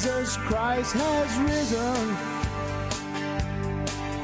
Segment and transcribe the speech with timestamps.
[0.00, 2.16] Jesus Christ has risen,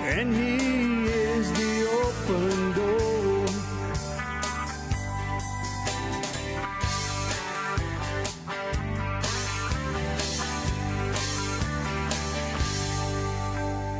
[0.06, 3.44] and He is the open door.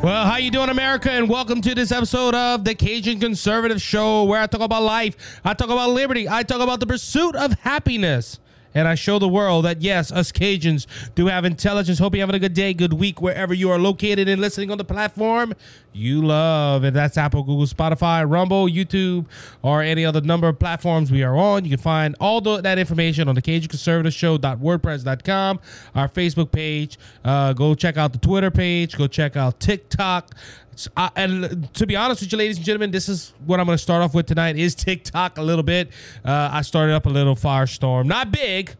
[0.02, 1.10] Well, how you doing, America?
[1.10, 5.42] And welcome to this episode of the Cajun Conservative Show, where I talk about life,
[5.44, 8.38] I talk about liberty, I talk about the pursuit of happiness,
[8.76, 11.98] and I show the world that yes, us Cajuns do have intelligence.
[11.98, 14.76] Hope you're having a good day, good week, wherever you are located and listening on
[14.76, 15.54] the platform
[15.96, 16.84] you love.
[16.84, 19.26] And that's Apple, Google, Spotify, Rumble, YouTube,
[19.62, 21.64] or any other number of platforms we are on.
[21.64, 25.60] You can find all the, that information on the Cajun Conservative Show.wordpress.com,
[25.94, 26.98] our Facebook page.
[27.24, 28.96] Uh, go check out the Twitter page.
[28.96, 30.34] Go check out TikTok.
[30.76, 33.64] It's- uh, and to be honest with you, ladies and gentlemen, this is what I'm
[33.66, 35.88] going to start off with tonight is TikTok a little bit.
[36.22, 38.76] Uh, I started up a little firestorm, not big,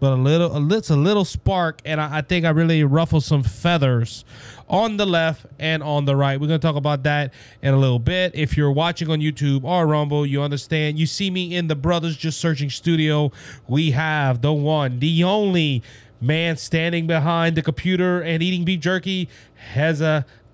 [0.00, 3.22] but a little, a it's a little spark, and I, I think I really ruffled
[3.22, 4.24] some feathers
[4.68, 6.40] on the left and on the right.
[6.40, 8.32] We're gonna talk about that in a little bit.
[8.34, 10.98] If you're watching on YouTube or Rumble, you understand.
[10.98, 13.30] You see me in the Brothers Just Searching studio.
[13.68, 15.84] We have the one, the only
[16.20, 19.28] man standing behind the computer and eating beef jerky,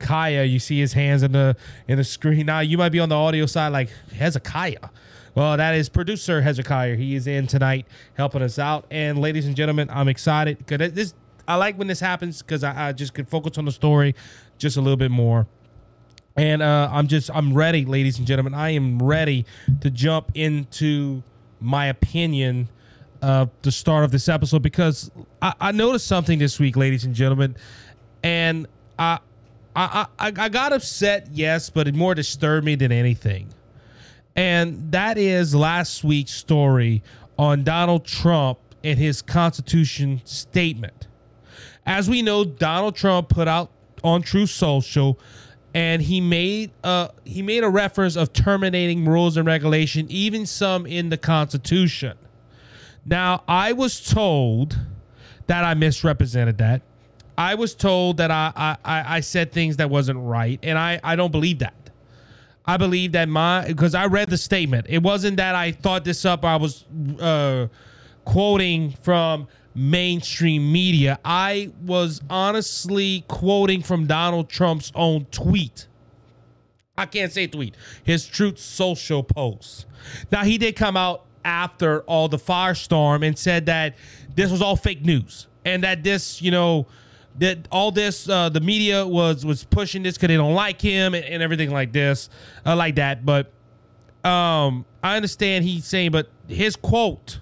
[0.02, 0.44] Hezekiah.
[0.44, 1.56] You see his hands in the
[1.88, 2.46] in the screen.
[2.46, 4.88] Now you might be on the audio side like Hezekiah.
[5.34, 6.96] Well, that is producer Hezekiah.
[6.96, 8.84] He is in tonight helping us out.
[8.90, 11.14] And ladies and gentlemen, I'm excited because this
[11.48, 14.14] I like when this happens because I, I just can focus on the story
[14.58, 15.46] just a little bit more.
[16.36, 18.54] And uh, I'm just I'm ready, ladies and gentlemen.
[18.54, 19.46] I am ready
[19.80, 21.22] to jump into
[21.60, 22.68] my opinion
[23.20, 27.14] of the start of this episode because I, I noticed something this week, ladies and
[27.14, 27.54] gentlemen,
[28.24, 28.66] and
[28.98, 29.20] I
[29.74, 33.48] I, I I got upset, yes, but it more disturbed me than anything
[34.36, 37.02] and that is last week's story
[37.38, 41.06] on Donald Trump and his Constitution statement.
[41.84, 43.70] As we know, Donald Trump put out
[44.02, 45.18] on Truth Social,
[45.74, 50.86] and he made uh he made a reference of terminating rules and regulation, even some
[50.86, 52.16] in the Constitution.
[53.04, 54.78] Now, I was told
[55.46, 56.82] that I misrepresented that.
[57.36, 58.52] I was told that I
[58.84, 61.74] I, I said things that wasn't right, and I I don't believe that.
[62.64, 64.86] I believe that my because I read the statement.
[64.88, 66.44] It wasn't that I thought this up.
[66.44, 66.84] I was
[67.20, 67.68] uh,
[68.24, 71.18] quoting from mainstream media.
[71.24, 75.86] I was honestly quoting from Donald Trump's own tweet.
[76.96, 77.74] I can't say tweet.
[78.04, 79.86] His Truth Social post.
[80.30, 83.96] Now he did come out after all the firestorm and said that
[84.34, 86.86] this was all fake news and that this, you know,
[87.38, 91.14] that all this uh, the media was was pushing this because they don't like him
[91.14, 92.28] and, and everything like this,
[92.66, 93.24] uh, like that.
[93.24, 93.52] But
[94.24, 97.40] um, I understand he's saying, but his quote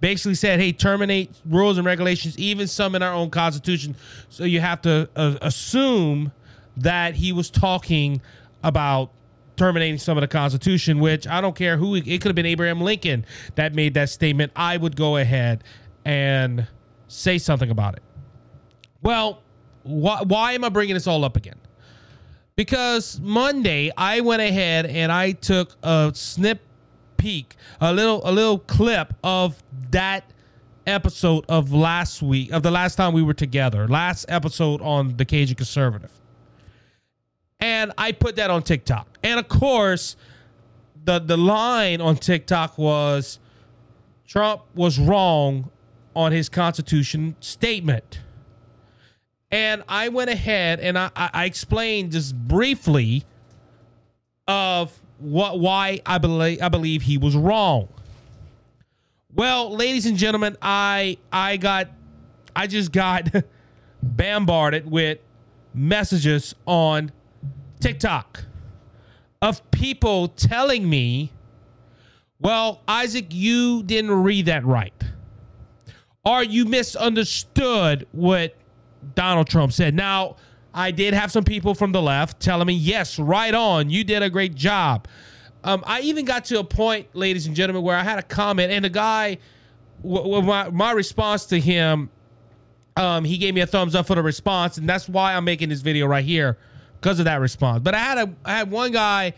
[0.00, 3.96] basically said, "Hey, terminate rules and regulations, even some in our own constitution."
[4.28, 6.32] So you have to uh, assume
[6.76, 8.20] that he was talking
[8.62, 9.10] about
[9.56, 12.80] terminating some of the constitution which i don't care who it could have been abraham
[12.80, 15.62] lincoln that made that statement i would go ahead
[16.04, 16.66] and
[17.06, 18.02] say something about it
[19.04, 19.40] well
[19.84, 21.58] why, why am i bringing this all up again
[22.56, 26.60] because monday i went ahead and i took a snip
[27.16, 30.24] peek a little a little clip of that
[30.86, 35.24] episode of last week of the last time we were together last episode on the
[35.24, 36.10] cajun conservative
[37.64, 39.18] and I put that on TikTok.
[39.22, 40.16] And of course,
[41.02, 43.38] the the line on TikTok was
[44.26, 45.70] Trump was wrong
[46.14, 48.20] on his Constitution statement.
[49.54, 53.22] And I went ahead and I, I explained just briefly
[54.48, 57.86] of what why I believe I believe he was wrong.
[59.32, 61.90] Well, ladies and gentlemen, I I got
[62.56, 63.28] I just got
[64.02, 65.20] bombarded with
[65.72, 67.12] messages on
[67.78, 68.42] TikTok
[69.40, 71.30] of people telling me,
[72.40, 74.92] well, Isaac, you didn't read that right.
[76.24, 78.56] Or you misunderstood what
[79.14, 79.94] Donald Trump said.
[79.94, 80.36] Now,
[80.72, 84.22] I did have some people from the left telling me, yes, right on, you did
[84.22, 85.06] a great job.
[85.62, 88.70] Um, I even got to a point, ladies and gentlemen, where I had a comment,
[88.72, 89.38] and the guy,
[90.02, 92.10] w- w- my, my response to him,
[92.96, 95.68] um, he gave me a thumbs up for the response, and that's why I'm making
[95.68, 96.58] this video right here
[97.00, 97.82] because of that response.
[97.82, 99.34] But I had a I had one guy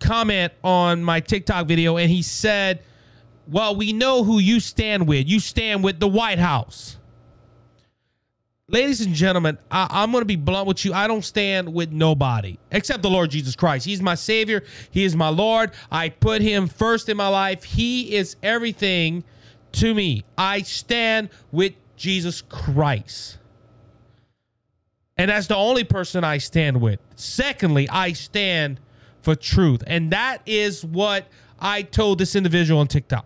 [0.00, 2.82] comment on my TikTok video, and he said,
[3.46, 5.28] "Well, we know who you stand with.
[5.28, 6.97] You stand with the White House."
[8.70, 10.92] Ladies and gentlemen, I, I'm going to be blunt with you.
[10.92, 13.86] I don't stand with nobody except the Lord Jesus Christ.
[13.86, 14.62] He's my Savior.
[14.90, 15.70] He is my Lord.
[15.90, 17.64] I put Him first in my life.
[17.64, 19.24] He is everything
[19.72, 20.24] to me.
[20.36, 23.38] I stand with Jesus Christ.
[25.16, 27.00] And that's the only person I stand with.
[27.16, 28.80] Secondly, I stand
[29.22, 29.82] for truth.
[29.86, 31.26] And that is what
[31.58, 33.24] I told this individual on TikTok.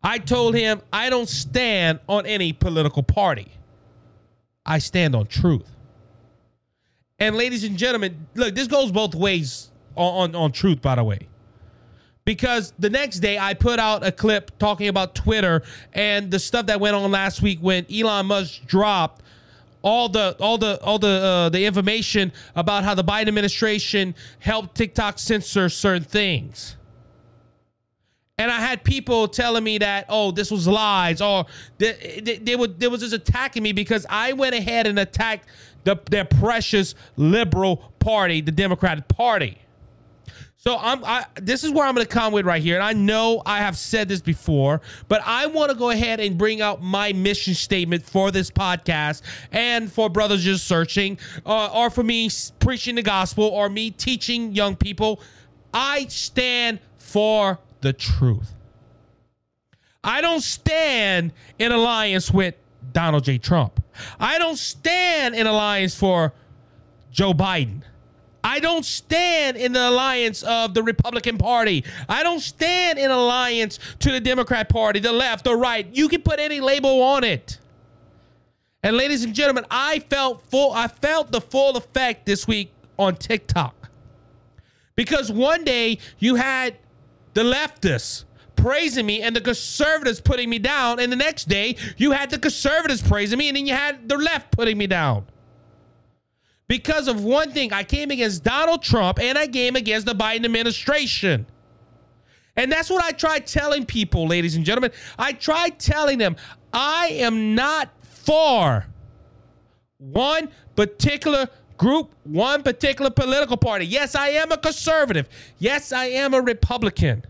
[0.00, 3.50] I told him I don't stand on any political party.
[4.66, 5.68] I stand on truth.
[7.18, 11.04] And ladies and gentlemen, look, this goes both ways on, on, on truth, by the
[11.04, 11.28] way.
[12.24, 15.62] Because the next day I put out a clip talking about Twitter
[15.92, 19.22] and the stuff that went on last week when Elon Musk dropped
[19.82, 24.74] all the all the all the uh, the information about how the Biden administration helped
[24.74, 26.76] TikTok censor certain things.
[28.36, 31.46] And I had people telling me that, oh, this was lies, or
[31.78, 35.48] they, they, they, were, they was just attacking me because I went ahead and attacked
[35.84, 39.58] the, their precious liberal party, the Democratic Party.
[40.56, 42.94] So I'm I, this is where I'm going to come with right here, and I
[42.94, 46.82] know I have said this before, but I want to go ahead and bring out
[46.82, 49.20] my mission statement for this podcast
[49.52, 54.52] and for brothers just searching, uh, or for me preaching the gospel, or me teaching
[54.52, 55.20] young people.
[55.74, 58.52] I stand for the truth.
[60.02, 62.56] I don't stand in alliance with
[62.92, 63.38] Donald J.
[63.38, 63.84] Trump.
[64.18, 66.32] I don't stand in alliance for
[67.12, 67.82] Joe Biden.
[68.42, 71.84] I don't stand in the alliance of the Republican Party.
[72.08, 75.86] I don't stand in alliance to the Democrat Party, the left, the right.
[75.92, 77.58] You can put any label on it.
[78.82, 83.16] And ladies and gentlemen, I felt full I felt the full effect this week on
[83.16, 83.74] TikTok.
[84.96, 86.76] Because one day you had
[87.34, 88.24] the leftists
[88.56, 92.38] praising me and the conservatives putting me down, and the next day you had the
[92.38, 95.26] conservatives praising me and then you had the left putting me down
[96.68, 97.72] because of one thing.
[97.72, 101.46] I came against Donald Trump and I came against the Biden administration.
[102.56, 104.92] And that's what I tried telling people, ladies and gentlemen.
[105.18, 106.36] I tried telling them
[106.72, 108.86] I am not for
[109.98, 113.86] one particular group, one particular political party.
[113.86, 115.28] Yes, I am a conservative.
[115.58, 117.24] Yes, I am a Republican.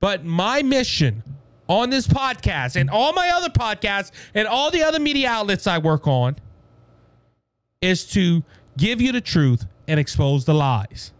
[0.00, 1.22] But my mission
[1.68, 5.78] on this podcast and all my other podcasts and all the other media outlets I
[5.78, 6.36] work on
[7.80, 8.42] is to
[8.76, 11.12] give you the truth and expose the lies.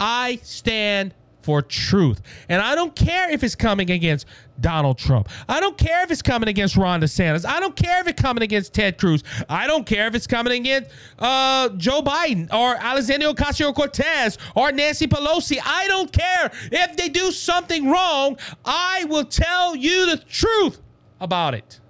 [0.00, 1.14] I stand
[1.44, 2.22] for truth.
[2.48, 4.26] And I don't care if it's coming against
[4.58, 5.28] Donald Trump.
[5.46, 7.44] I don't care if it's coming against Ron DeSantis.
[7.44, 9.22] I don't care if it's coming against Ted Cruz.
[9.48, 14.72] I don't care if it's coming against uh, Joe Biden or Alexandria Ocasio Cortez or
[14.72, 15.58] Nancy Pelosi.
[15.62, 16.50] I don't care.
[16.72, 20.80] If they do something wrong, I will tell you the truth
[21.20, 21.80] about it.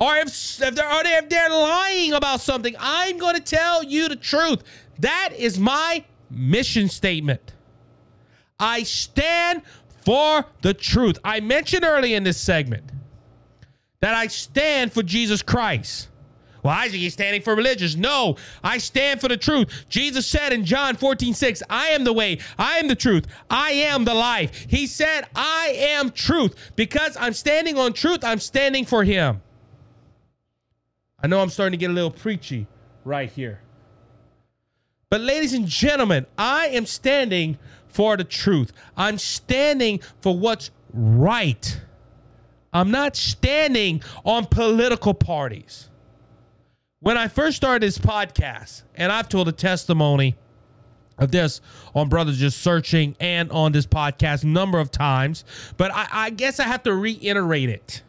[0.00, 0.28] Or if,
[0.62, 4.62] if, they're, or if they're lying about something, I'm going to tell you the truth.
[5.00, 7.52] That is my mission statement.
[8.58, 9.62] I stand
[10.04, 11.18] for the truth.
[11.24, 12.90] I mentioned early in this segment
[14.00, 16.08] that I stand for Jesus Christ.
[16.62, 17.96] Well, Isaac, he's standing for religious.
[17.96, 19.86] No, I stand for the truth.
[19.88, 23.70] Jesus said in John 14, 6, I am the way, I am the truth, I
[23.72, 24.66] am the life.
[24.68, 26.72] He said, I am truth.
[26.76, 29.40] Because I'm standing on truth, I'm standing for him.
[31.22, 32.66] I know I'm starting to get a little preachy
[33.04, 33.60] right here.
[35.10, 37.58] But, ladies and gentlemen, I am standing
[37.88, 38.72] for the truth.
[38.96, 41.80] I'm standing for what's right.
[42.72, 45.88] I'm not standing on political parties.
[47.00, 50.36] When I first started this podcast, and I've told a testimony
[51.18, 51.60] of this
[51.94, 55.44] on Brothers Just Searching and on this podcast a number of times,
[55.76, 58.02] but I, I guess I have to reiterate it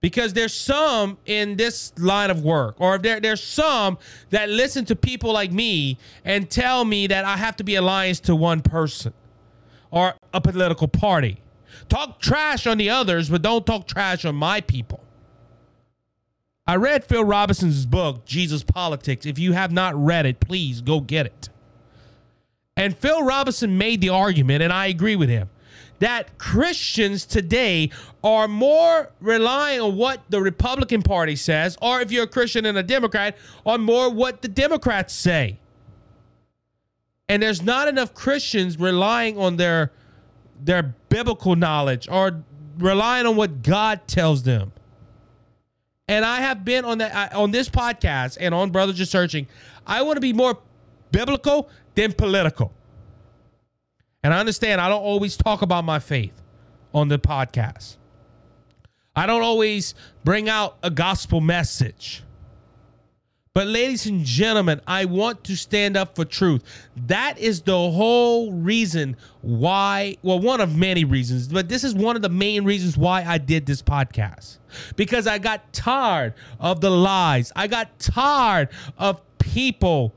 [0.00, 3.98] because there's some in this line of work or there, there's some
[4.30, 8.20] that listen to people like me and tell me that i have to be alliance
[8.20, 9.12] to one person
[9.90, 11.38] or a political party.
[11.88, 15.02] Talk trash on the others but don't talk trash on my people.
[16.66, 19.24] I read phil robertson's book jesus politics.
[19.24, 21.48] If you have not read it please go get it.
[22.76, 25.48] And phil robertson made the argument and i agree with him
[25.98, 27.90] that Christians today
[28.22, 32.76] are more relying on what the Republican Party says, or if you're a Christian and
[32.76, 35.58] a Democrat, on more what the Democrats say.
[37.28, 39.92] And there's not enough Christians relying on their
[40.62, 42.42] their biblical knowledge or
[42.78, 44.72] relying on what God tells them.
[46.08, 49.46] And I have been on that on this podcast and on Brothers Just Searching.
[49.86, 50.58] I want to be more
[51.10, 52.72] biblical than political.
[54.22, 56.42] And I understand I don't always talk about my faith
[56.92, 57.96] on the podcast.
[59.14, 59.94] I don't always
[60.24, 62.22] bring out a gospel message.
[63.54, 66.62] But, ladies and gentlemen, I want to stand up for truth.
[67.06, 72.16] That is the whole reason why, well, one of many reasons, but this is one
[72.16, 74.58] of the main reasons why I did this podcast.
[74.96, 77.50] Because I got tired of the lies.
[77.56, 78.68] I got tired
[78.98, 80.12] of people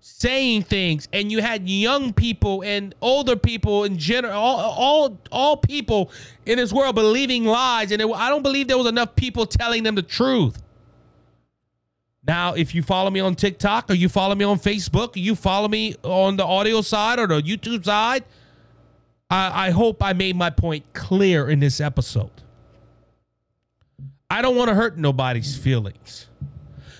[0.00, 5.56] saying things and you had young people and older people in general all, all all
[5.58, 6.10] people
[6.46, 9.82] in this world believing lies and it, i don't believe there was enough people telling
[9.82, 10.62] them the truth.
[12.26, 15.34] Now if you follow me on tiktok or you follow me on facebook or you
[15.34, 18.24] follow me on the audio side or the youtube side
[19.28, 22.30] i, I hope i made my point clear in this episode.
[24.30, 26.28] I don't want to hurt nobody's feelings.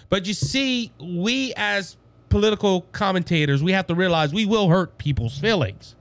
[0.09, 1.97] But you see we as
[2.31, 5.95] political commentators, we have to realize we will hurt people's feelings.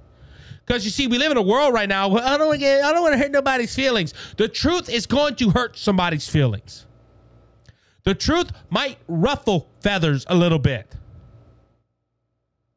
[0.65, 3.17] Because you see, we live in a world right now where I don't want to
[3.17, 4.13] hurt nobody's feelings.
[4.37, 6.85] The truth is going to hurt somebody's feelings.
[8.03, 10.95] The truth might ruffle feathers a little bit.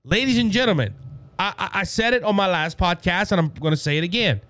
[0.04, 0.94] Ladies and gentlemen,
[1.38, 4.04] I, I, I said it on my last podcast, and I'm going to say it
[4.04, 4.40] again.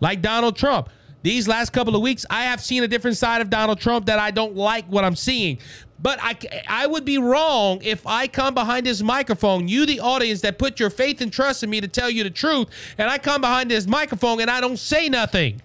[0.00, 0.88] Like Donald Trump,
[1.22, 4.18] these last couple of weeks, I have seen a different side of Donald Trump that
[4.18, 5.58] I don't like what I'm seeing.
[5.98, 6.36] But I,
[6.68, 10.78] I would be wrong if I come behind this microphone, you, the audience that put
[10.78, 13.70] your faith and trust in me to tell you the truth, and I come behind
[13.70, 15.62] this microphone and I don't say nothing.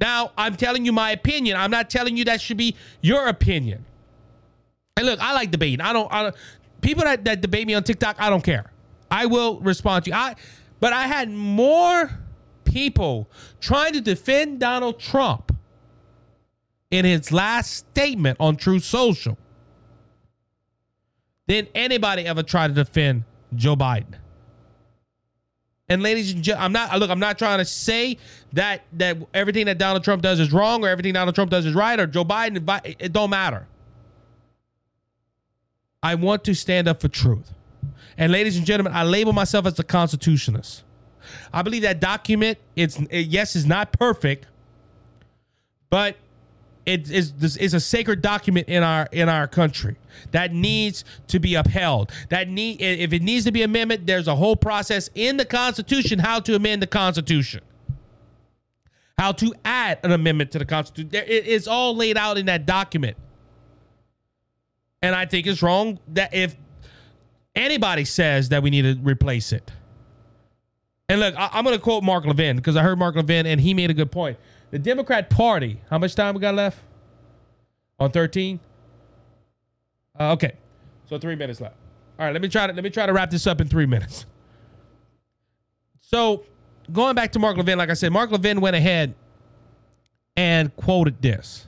[0.00, 1.58] Now, I'm telling you my opinion.
[1.58, 3.84] I'm not telling you that should be your opinion.
[4.96, 5.82] And look, I like debating.
[5.82, 6.36] I don't, I don't
[6.80, 8.70] people that, that debate me on TikTok, I don't care.
[9.10, 10.16] I will respond to you.
[10.16, 10.36] I,
[10.78, 12.10] but I had more
[12.64, 13.28] people
[13.60, 15.49] trying to defend Donald Trump
[16.90, 19.38] in his last statement on Truth Social
[21.46, 24.14] than anybody ever tried to defend Joe Biden.
[25.88, 28.16] And ladies and gentlemen, I'm not look, I'm not trying to say
[28.52, 31.74] that that everything that Donald Trump does is wrong or everything Donald Trump does is
[31.74, 33.66] right or Joe Biden it don't matter.
[36.02, 37.52] I want to stand up for truth.
[38.16, 40.84] And ladies and gentlemen, I label myself as a constitutionalist.
[41.52, 44.46] I believe that document it's it, yes is not perfect,
[45.90, 46.16] but
[46.90, 49.96] it is is a sacred document in our in our country
[50.32, 52.10] that needs to be upheld.
[52.30, 56.18] That need if it needs to be amendment, there's a whole process in the Constitution
[56.18, 57.60] how to amend the Constitution,
[59.16, 61.10] how to add an amendment to the Constitution.
[61.14, 63.16] It is all laid out in that document,
[65.00, 66.56] and I think it's wrong that if
[67.54, 69.70] anybody says that we need to replace it.
[71.08, 73.60] And look, I, am going to quote Mark Levin because I heard Mark Levin and
[73.60, 74.38] he made a good point.
[74.70, 76.78] The Democrat Party, how much time we got left?
[77.98, 78.60] On 13?
[80.18, 80.52] Uh, okay.
[81.08, 81.76] So three minutes left.
[82.18, 83.86] All right, let me try to let me try to wrap this up in three
[83.86, 84.26] minutes.
[86.00, 86.44] So
[86.92, 89.14] going back to Mark Levin, like I said, Mark Levin went ahead
[90.36, 91.66] and quoted this.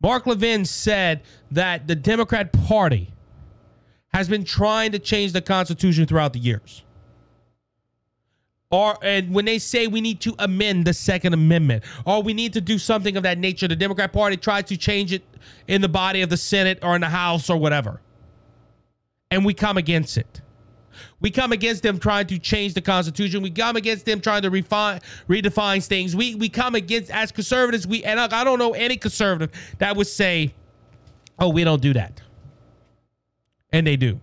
[0.00, 3.12] Mark Levin said that the Democrat Party
[4.08, 6.82] has been trying to change the Constitution throughout the years
[8.76, 12.52] or and when they say we need to amend the second amendment or we need
[12.52, 15.24] to do something of that nature the democrat party tries to change it
[15.66, 18.00] in the body of the senate or in the house or whatever.
[19.30, 20.40] And we come against it.
[21.20, 23.42] We come against them trying to change the constitution.
[23.42, 26.14] We come against them trying to refine redefine things.
[26.14, 30.06] We we come against as conservatives we and i don't know any conservative that would
[30.06, 30.54] say
[31.38, 32.22] oh we don't do that.
[33.72, 34.20] And they do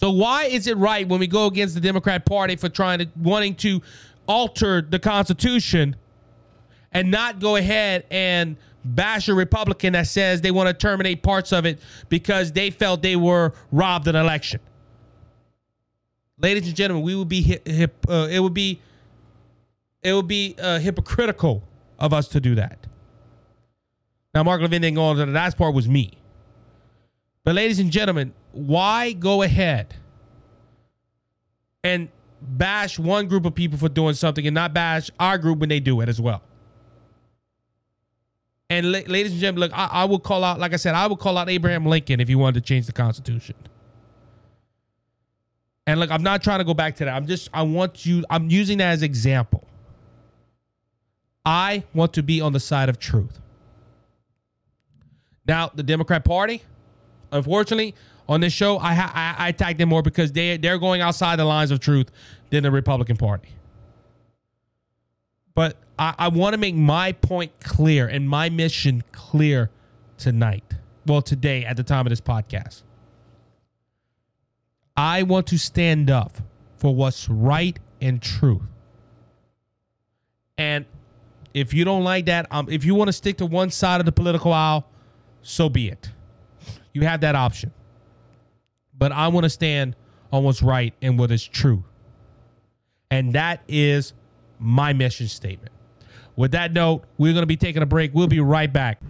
[0.00, 3.08] so why is it right when we go against the Democrat Party for trying to
[3.16, 3.82] wanting to
[4.26, 5.94] alter the Constitution
[6.90, 11.52] and not go ahead and bash a Republican that says they want to terminate parts
[11.52, 14.60] of it because they felt they were robbed an election?
[16.38, 18.80] Ladies and gentlemen, we would be hip, hip uh, it would be
[20.02, 21.62] it would be uh, hypocritical
[21.98, 22.86] of us to do that.
[24.32, 26.12] Now, Mark Levin didn't go on to the last part was me.
[27.44, 29.94] But, ladies and gentlemen, why go ahead
[31.82, 32.08] and
[32.40, 35.80] bash one group of people for doing something and not bash our group when they
[35.80, 36.42] do it as well?
[38.68, 41.06] And la- ladies and gentlemen, look, I, I will call out, like I said, I
[41.06, 43.56] will call out Abraham Lincoln if he wanted to change the Constitution.
[45.86, 47.14] And look, I'm not trying to go back to that.
[47.14, 49.66] I'm just, I want you, I'm using that as example.
[51.44, 53.40] I want to be on the side of truth.
[55.46, 56.62] Now, the Democrat Party,
[57.32, 57.96] unfortunately,
[58.30, 61.44] on this show, I I, I attack them more because they they're going outside the
[61.44, 62.10] lines of truth
[62.50, 63.50] than the Republican Party.
[65.54, 69.70] But I, I want to make my point clear and my mission clear
[70.16, 70.64] tonight.
[71.06, 72.82] Well, today at the time of this podcast.
[74.96, 76.36] I want to stand up
[76.76, 78.62] for what's right and true.
[80.58, 80.84] And
[81.54, 84.06] If you don't like that, um, if you want to stick to one side of
[84.06, 84.86] the political aisle,
[85.42, 86.10] so be it.
[86.92, 87.72] You have that option.
[89.00, 89.96] But I want to stand
[90.30, 91.82] on what's right and what is true.
[93.10, 94.12] And that is
[94.58, 95.72] my mission statement.
[96.36, 98.14] With that note, we're going to be taking a break.
[98.14, 99.00] We'll be right back.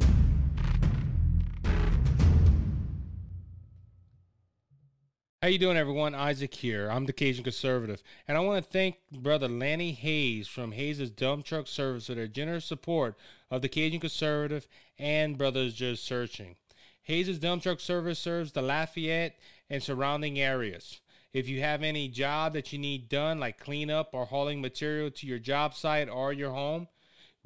[5.43, 6.15] How you doing, everyone?
[6.15, 6.89] Isaac here.
[6.89, 11.45] I'm the Cajun Conservative, and I want to thank Brother Lanny Hayes from Hayes' Dump
[11.45, 13.17] Truck Service for their generous support
[13.51, 14.69] of the Cajun Conservative
[14.99, 16.57] and Brothers Just Searching.
[17.03, 19.37] Hayes' Dump Truck Service serves the Lafayette
[19.71, 21.01] and surrounding areas.
[21.33, 25.27] If you have any job that you need done, like cleanup or hauling material to
[25.27, 26.89] your job site or your home,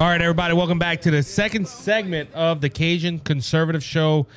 [0.00, 4.28] All right, everybody, welcome back to the second segment of the Cajun Conservative Show.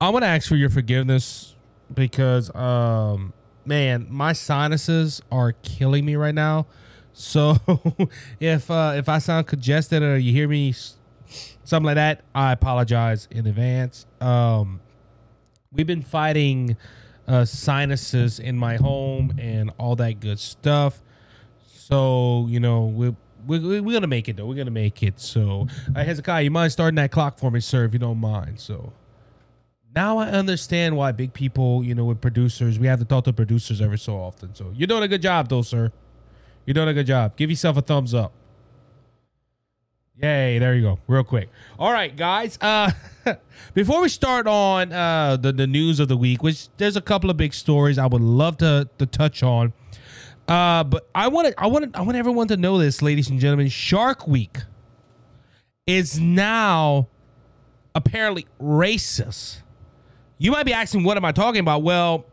[0.00, 1.56] I want to ask for your forgiveness
[1.92, 3.32] because, um,
[3.64, 6.66] man, my sinuses are killing me right now.
[7.14, 7.56] So
[8.38, 10.72] if uh, if I sound congested or you hear me
[11.64, 14.06] something like that, I apologize in advance.
[14.20, 14.80] Um,
[15.72, 16.76] we've been fighting
[17.28, 21.00] uh, sinuses in my home and all that good stuff.
[21.66, 23.14] So you know we
[23.46, 24.46] we we- we're gonna make it though.
[24.46, 25.20] We're gonna make it.
[25.20, 28.60] So uh, Hezekiah, you mind starting that clock for me, sir, if you don't mind.
[28.60, 28.92] So
[29.94, 33.32] now I understand why big people, you know, with producers, we have to talk to
[33.32, 34.54] producers every so often.
[34.54, 35.90] So you're doing a good job, though, sir.
[36.64, 37.36] You're doing a good job.
[37.36, 38.32] Give yourself a thumbs up.
[40.22, 40.98] Yay, there you go.
[41.06, 41.48] Real quick.
[41.78, 42.58] All right, guys.
[42.60, 42.90] Uh
[43.74, 47.30] before we start on uh the, the news of the week, which there's a couple
[47.30, 49.72] of big stories I would love to to touch on.
[50.46, 53.40] Uh but I want to I want I want everyone to know this, ladies and
[53.40, 53.68] gentlemen.
[53.68, 54.58] Shark Week
[55.86, 57.08] is now
[57.94, 59.62] apparently racist.
[60.36, 61.82] You might be asking what am I talking about?
[61.82, 62.26] Well,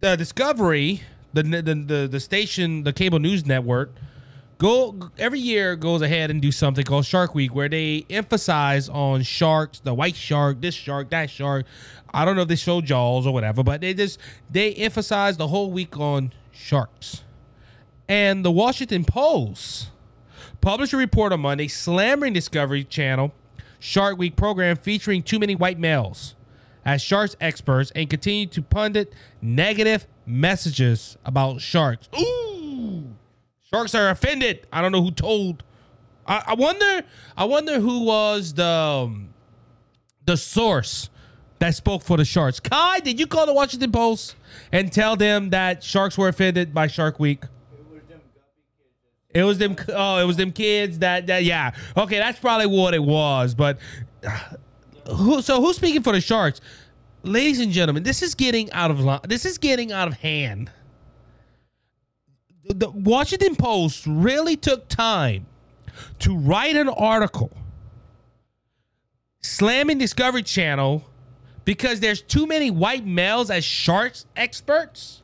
[0.00, 3.92] the Discovery, the the the, the station, the cable news network,
[4.58, 9.22] go every year goes ahead and do something called Shark Week, where they emphasize on
[9.22, 11.64] sharks, the white shark, this shark, that shark.
[12.12, 14.18] I don't know if they show Jaws or whatever, but they just
[14.50, 17.24] they emphasize the whole week on sharks.
[18.08, 19.90] And the Washington Post
[20.60, 23.32] published a report on Monday slamming Discovery Channel
[23.78, 26.34] Shark Week program featuring too many white males
[26.84, 32.08] as sharks experts and continue to pundit negative messages about sharks.
[32.18, 32.37] Ooh,
[33.72, 34.66] sharks are offended.
[34.72, 35.62] I don't know who told.
[36.26, 37.02] I, I wonder.
[37.36, 39.34] I wonder who was the um,
[40.26, 41.10] the source
[41.58, 42.60] that spoke for the sharks.
[42.60, 44.36] Kai, did you call the Washington Post
[44.72, 47.44] and tell them that sharks were offended by Shark Week?
[49.30, 49.76] It was them.
[49.88, 51.00] Oh, it was them kids.
[51.00, 51.72] That that yeah.
[51.96, 53.54] Okay, that's probably what it was.
[53.54, 53.78] But
[54.26, 55.42] uh, who?
[55.42, 56.60] So who's speaking for the Sharks?
[57.24, 59.20] Ladies and gentlemen, this is getting out of line.
[59.24, 60.70] This is getting out of hand.
[62.68, 65.46] The Washington Post really took time
[66.20, 67.50] to write an article
[69.40, 71.04] slamming Discovery Channel
[71.64, 75.22] because there's too many white males as sharks experts.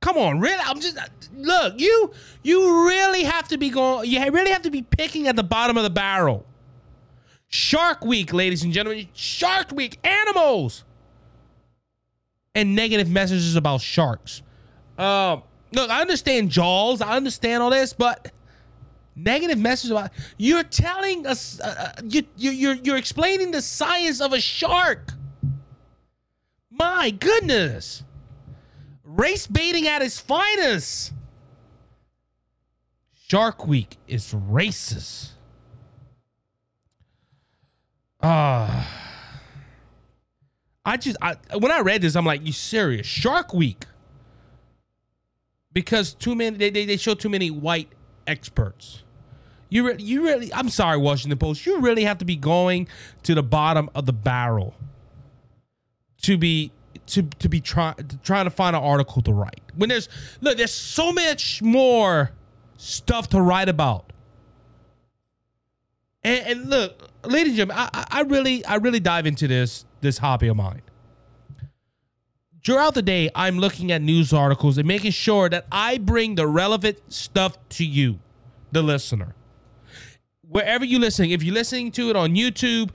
[0.00, 0.62] Come on, really?
[0.64, 0.96] I'm just
[1.34, 1.74] look.
[1.78, 4.10] You you really have to be going.
[4.10, 6.46] You really have to be picking at the bottom of the barrel.
[7.48, 9.08] Shark Week, ladies and gentlemen.
[9.12, 10.84] Shark Week, animals,
[12.54, 14.42] and negative messages about sharks.
[14.96, 15.42] Um,
[15.72, 17.00] look, I understand Jaws.
[17.00, 18.32] I understand all this, but
[19.16, 24.20] negative message about you're telling us uh, uh, you, you you're you're explaining the science
[24.20, 25.12] of a shark.
[26.70, 28.02] My goodness
[29.04, 31.12] race baiting at its finest.
[33.28, 35.30] Shark Week is racist.
[38.22, 38.88] Ah.
[40.84, 43.06] I just I when I read this, I'm like, you serious?
[43.06, 43.84] Shark Week.
[45.72, 47.88] Because too many they, they, they show too many white
[48.26, 49.02] experts.
[49.68, 51.64] You re- you really I'm sorry, Washington Post.
[51.64, 52.88] You really have to be going
[53.22, 54.74] to the bottom of the barrel
[56.22, 56.72] to be
[57.06, 59.60] to to be trying trying to find an article to write.
[59.76, 60.08] When there's
[60.40, 62.32] look, there's so much more
[62.76, 64.12] stuff to write about.
[66.22, 69.84] And, and look, ladies and gentlemen, I, I I really I really dive into this
[70.00, 70.82] this hobby of mine.
[72.64, 76.46] Throughout the day, I'm looking at news articles and making sure that I bring the
[76.46, 78.18] relevant stuff to you,
[78.72, 79.34] the listener.
[80.48, 82.90] Wherever you're listening, if you're listening to it on YouTube,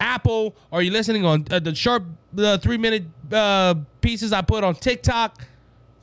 [0.00, 2.02] Apple, or you're listening on uh, the short
[2.38, 5.42] uh, three minute uh, pieces I put on TikTok,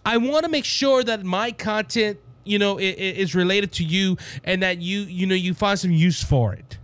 [0.06, 3.84] I want to make sure that my content, you know, i- i- is related to
[3.84, 6.78] you and that you, you know, you find some use for it.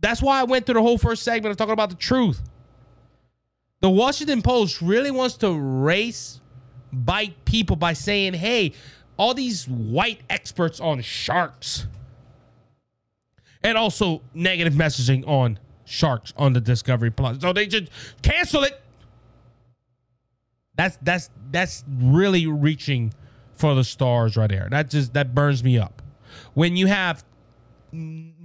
[0.00, 2.40] That's why I went through the whole first segment of talking about the truth.
[3.86, 6.40] The Washington Post really wants to race
[6.92, 8.72] bite people by saying, hey,
[9.16, 11.86] all these white experts on sharks
[13.62, 17.40] and also negative messaging on sharks on the Discovery Plus.
[17.40, 17.88] So they should
[18.22, 18.82] cancel it.
[20.74, 23.14] That's that's that's really reaching
[23.54, 24.66] for the stars right there.
[24.68, 26.02] That just that burns me up.
[26.54, 27.24] When you have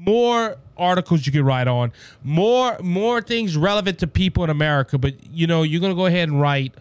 [0.02, 1.92] more articles you can write on,
[2.24, 6.28] more more things relevant to people in America, but you know, you're gonna go ahead
[6.28, 6.74] and write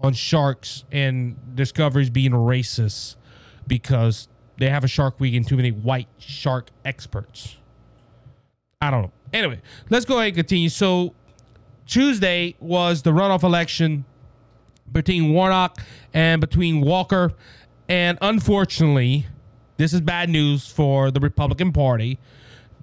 [0.00, 3.16] on sharks and discoveries being racist
[3.66, 7.56] because they have a shark week and too many white shark experts.
[8.80, 9.12] I don't know.
[9.32, 9.60] Anyway,
[9.90, 10.68] let's go ahead and continue.
[10.68, 11.14] So
[11.86, 14.04] Tuesday was the runoff election
[14.90, 15.78] between Warnock
[16.12, 17.32] and between Walker.
[17.88, 19.26] And unfortunately,
[19.76, 22.18] this is bad news for the Republican Party.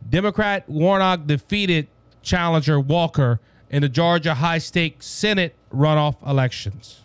[0.09, 1.87] Democrat Warnock defeated
[2.21, 7.01] challenger Walker in the Georgia high stakes Senate runoff elections.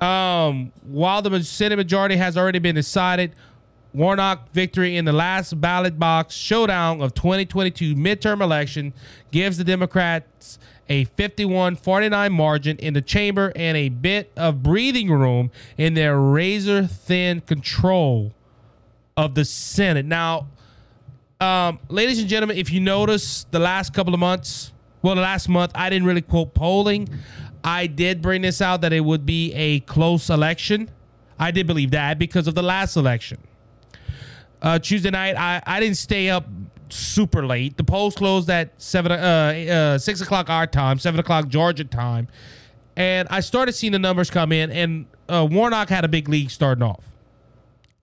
[0.00, 3.34] Um, while the Senate majority has already been decided,
[3.94, 8.94] Warnock victory in the last ballot box showdown of 2022 midterm election
[9.30, 10.58] gives the Democrats
[10.88, 16.86] a 51-49 margin in the chamber and a bit of breathing room in their razor
[16.86, 18.32] thin control
[19.16, 20.06] of the Senate.
[20.06, 20.48] Now,
[21.40, 24.72] um, ladies and gentlemen, if you notice the last couple of months,
[25.02, 27.08] well, the last month, I didn't really quote polling.
[27.64, 30.90] I did bring this out that it would be a close election.
[31.38, 33.38] I did believe that because of the last election.
[34.60, 36.46] Uh, Tuesday night, I, I didn't stay up
[36.88, 37.76] super late.
[37.76, 42.28] The polls closed at seven, uh, uh, six o'clock our time, seven o'clock Georgia time,
[42.96, 44.70] and I started seeing the numbers come in.
[44.70, 47.11] And uh, Warnock had a big lead starting off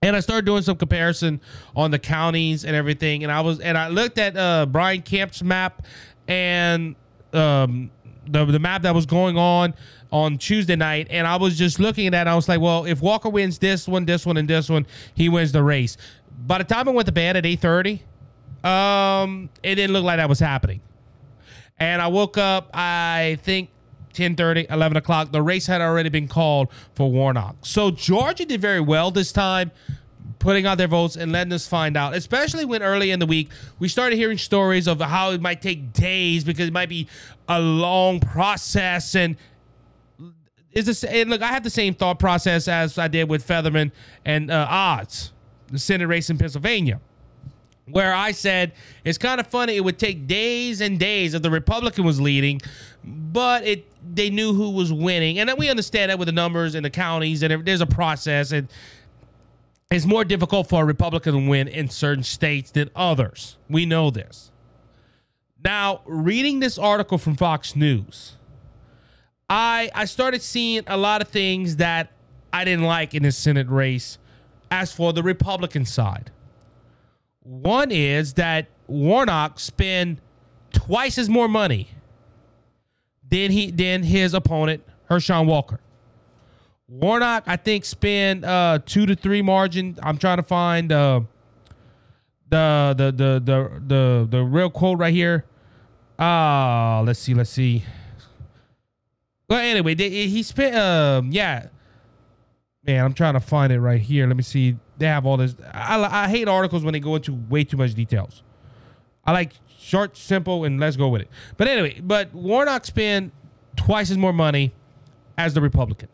[0.02, 1.40] and I started doing some comparison
[1.76, 3.22] on the counties and everything.
[3.22, 5.84] And I was and I looked at uh, Brian Kemp's map
[6.26, 6.96] and
[7.34, 7.90] um,
[8.26, 9.74] the the map that was going on
[10.12, 12.28] on Tuesday night, and I was just looking at that.
[12.28, 15.28] I was like, well, if Walker wins this one, this one, and this one, he
[15.28, 15.96] wins the race.
[16.46, 18.02] By the time I went to bed at eight thirty,
[18.64, 20.80] um, it didn't look like that was happening.
[21.78, 23.70] And I woke up, I think
[24.12, 25.32] 10 11 o'clock.
[25.32, 27.56] The race had already been called for Warnock.
[27.62, 29.70] So Georgia did very well this time,
[30.38, 33.50] putting out their votes and letting us find out, especially when early in the week
[33.78, 37.06] we started hearing stories of how it might take days because it might be
[37.48, 39.14] a long process.
[39.14, 39.36] And
[40.72, 43.92] is this, and look, I had the same thought process as I did with Fetterman
[44.24, 45.32] and uh, Oz,
[45.68, 47.00] the Senate race in Pennsylvania
[47.92, 48.72] where I said
[49.04, 49.76] it's kind of funny.
[49.76, 52.60] It would take days and days if the Republican was leading,
[53.04, 56.74] but it they knew who was winning, and then we understand that with the numbers
[56.74, 58.68] and the counties, and there's a process, and
[59.90, 63.56] it's more difficult for a Republican to win in certain states than others.
[63.68, 64.50] We know this.
[65.62, 68.36] Now, reading this article from Fox News,
[69.48, 72.12] I I started seeing a lot of things that
[72.52, 74.18] I didn't like in this Senate race.
[74.72, 76.30] As for the Republican side.
[77.42, 80.20] One is that Warnock spent
[80.72, 81.90] twice as more money
[83.30, 85.80] than he than his opponent Herschel Walker.
[86.88, 89.96] Warnock, I think, spent uh, two to three margin.
[90.02, 91.20] I'm trying to find uh,
[92.48, 95.44] the the the the the the real quote right here.
[96.18, 97.84] Ah, let's see, let's see.
[99.48, 100.76] Well, anyway, they, he spent.
[100.76, 101.68] Um, yeah,
[102.84, 104.26] man, I'm trying to find it right here.
[104.26, 104.76] Let me see.
[104.98, 105.54] They have all this.
[105.72, 108.42] I, I hate articles when they go into way too much details.
[109.24, 109.52] I like
[109.90, 111.28] short, simple, and let's go with it.
[111.56, 113.32] But anyway, but Warnock spent
[113.76, 114.72] twice as more money
[115.36, 116.08] as the Republican.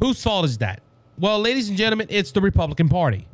[0.00, 0.80] Whose fault is that?
[1.18, 3.26] Well, ladies and gentlemen, it's the Republican Party.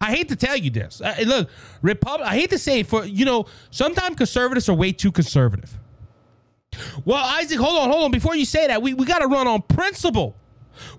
[0.00, 1.00] I hate to tell you this.
[1.00, 1.50] Uh, look,
[1.82, 5.78] Repub- I hate to say it for you know, sometimes conservatives are way too conservative.
[7.04, 8.10] Well, Isaac, hold on, hold on.
[8.10, 10.36] Before you say that, we, we got to run on principle.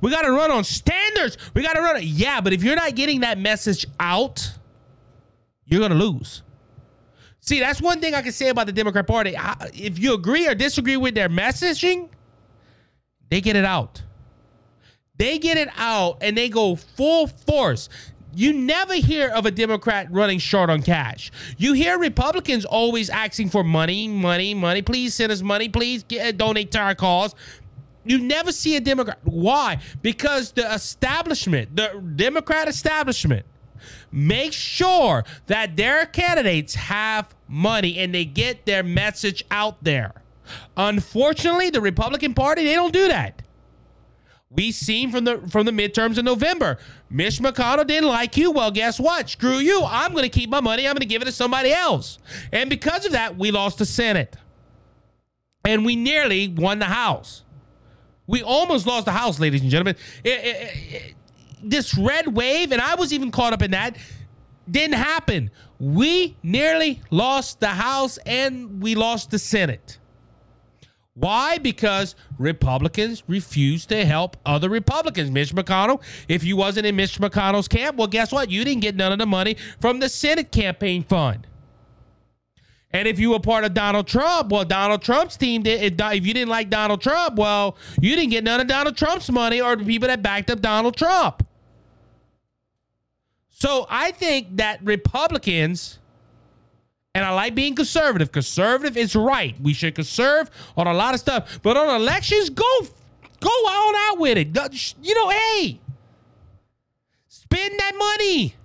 [0.01, 1.37] We got to run on standards.
[1.53, 1.99] We got to run.
[2.03, 4.51] Yeah, but if you're not getting that message out,
[5.65, 6.41] you're going to lose.
[7.49, 9.35] See, that's one thing I can say about the Democrat Party.
[9.73, 12.09] If you agree or disagree with their messaging,
[13.31, 14.03] they get it out.
[15.17, 17.89] They get it out and they go full force.
[18.35, 21.31] you never hear of a Democrat running short on cash.
[21.57, 24.83] You hear Republicans always asking for money, money, money.
[24.83, 25.69] Please send us money.
[25.69, 27.33] Please get, donate to our cause.
[28.05, 29.17] You never see a Democrat.
[29.23, 29.79] Why?
[30.03, 33.43] Because the establishment, the Democrat establishment,
[34.11, 40.13] makes sure that their candidates have money and they get their message out there.
[40.77, 43.41] Unfortunately, the Republican Party, they don't do that.
[44.51, 46.79] We seen from the from the midterms in November.
[47.09, 48.49] Mitch McConnell didn't like you.
[48.49, 49.29] Well, guess what?
[49.29, 49.83] Screw you.
[49.85, 50.87] I'm going to keep my money.
[50.87, 52.17] I'm going to give it to somebody else.
[52.51, 54.35] And because of that, we lost the Senate.
[55.63, 57.43] And we nearly won the House.
[58.25, 59.95] We almost lost the House, ladies and gentlemen.
[60.23, 61.15] It, it, it,
[61.63, 63.97] this red wave, and I was even caught up in that,
[64.69, 65.51] didn't happen.
[65.79, 69.97] We nearly lost the House and we lost the Senate.
[71.15, 71.57] Why?
[71.57, 75.31] Because Republicans refused to help other Republicans.
[75.31, 78.49] Mitch McConnell, if you wasn't in Mitch McConnell's camp, well, guess what?
[78.49, 81.45] You didn't get none of the money from the Senate campaign fund.
[82.91, 85.99] And if you were part of Donald Trump, well, Donald Trump's team did.
[85.99, 89.61] If you didn't like Donald Trump, well, you didn't get none of Donald Trump's money
[89.61, 91.45] or the people that backed up Donald Trump.
[93.59, 95.99] So I think that Republicans
[97.13, 98.31] and I like being conservative.
[98.31, 99.59] Conservative is right.
[99.61, 101.59] We should conserve on a lot of stuff.
[101.61, 102.87] But on elections, go
[103.39, 104.95] go on out with it.
[105.01, 105.79] You know, hey,
[107.27, 108.55] spend that money.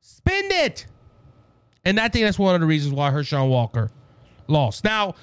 [0.00, 0.86] Spend it.
[1.84, 3.90] And I think that's one of the reasons why Herschel Walker
[4.46, 4.84] lost.
[4.84, 5.16] Now,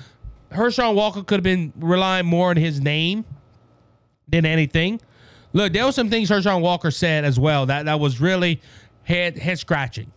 [0.52, 3.24] Herschel Walker could have been relying more on his name
[4.28, 5.00] than anything.
[5.54, 8.62] Look, there were some things Herschel Walker said as well that, that was really
[9.04, 10.12] head head scratching.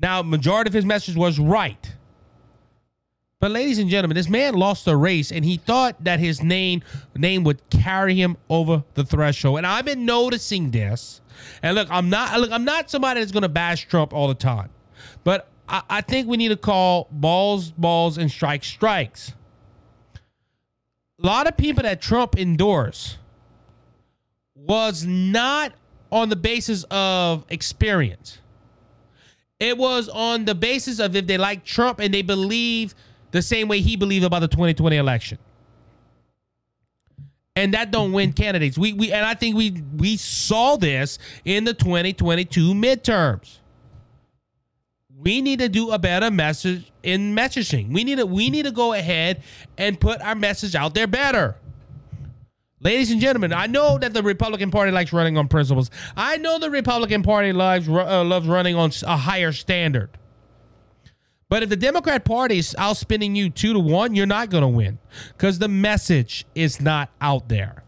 [0.00, 1.94] Now, majority of his message was right.
[3.38, 6.82] But ladies and gentlemen, this man lost the race and he thought that his name
[7.16, 9.58] name would carry him over the threshold.
[9.58, 11.20] And I've been noticing this.
[11.62, 14.70] And look, I'm not look, I'm not somebody that's gonna bash Trump all the time.
[15.24, 19.32] But I, I think we need to call balls, balls, and strikes strikes.
[21.20, 23.18] A lot of people that Trump endorsed
[24.66, 25.72] was not
[26.10, 28.38] on the basis of experience.
[29.58, 32.94] It was on the basis of if they like Trump and they believe
[33.30, 35.38] the same way he believed about the 2020 election.
[37.54, 38.78] And that don't win candidates.
[38.78, 43.58] We we and I think we we saw this in the 2022 midterms.
[45.14, 47.92] We need to do a better message in messaging.
[47.92, 49.42] We need to we need to go ahead
[49.76, 51.56] and put our message out there better.
[52.82, 55.88] Ladies and gentlemen, I know that the Republican Party likes running on principles.
[56.16, 60.10] I know the Republican Party loves, uh, loves running on a higher standard.
[61.48, 64.68] But if the Democrat Party is outspinning you two to one, you're not going to
[64.68, 67.84] win because the message is not out there.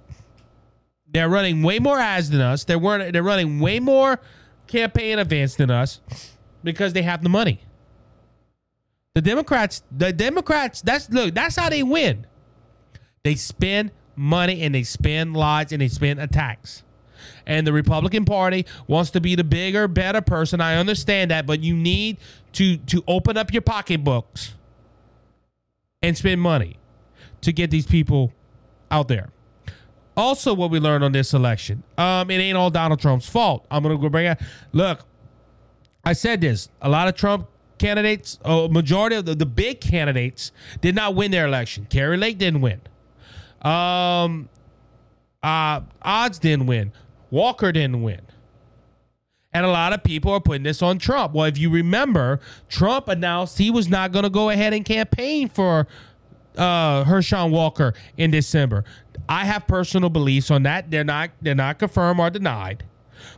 [1.10, 2.64] They're running way more ads than us.
[2.64, 4.20] They're, they're running way more
[4.68, 6.00] campaign events than us
[6.62, 7.60] because they have the money.
[9.14, 12.26] The Democrats, the Democrats, that's look, that's how they win.
[13.22, 16.82] They spend money and they spend lies and they spend attacks.
[17.46, 20.60] And the Republican Party wants to be the bigger, better person.
[20.60, 22.18] I understand that, but you need
[22.52, 24.54] to to open up your pocketbooks
[26.02, 26.76] and spend money
[27.40, 28.32] to get these people
[28.90, 29.30] out there.
[30.16, 33.66] Also, what we learned on this election, um, it ain't all Donald Trump's fault.
[33.70, 34.38] I'm gonna go bring out.
[34.72, 35.00] Look,
[36.04, 36.68] I said this.
[36.80, 37.48] A lot of Trump
[37.78, 41.86] candidates, a majority of the, the big candidates, did not win their election.
[41.90, 42.80] Kari Lake didn't win.
[43.64, 44.48] Um,
[45.42, 46.92] uh, Oz didn't win.
[47.30, 48.20] Walker didn't win.
[49.52, 51.32] And a lot of people are putting this on Trump.
[51.32, 55.48] Well, if you remember, Trump announced he was not going to go ahead and campaign
[55.48, 55.86] for
[56.56, 58.84] uh, Herschel Walker in December.
[59.28, 60.90] I have personal beliefs on that.
[60.90, 62.84] They're not they're not confirmed or denied.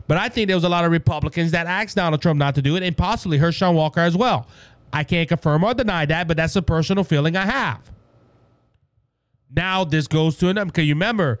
[0.07, 2.61] But I think there was a lot of Republicans that asked Donald Trump not to
[2.61, 4.47] do it, and possibly Herschel Walker as well.
[4.91, 7.91] I can't confirm or deny that, but that's a personal feeling I have.
[9.55, 11.39] Now this goes to them because you remember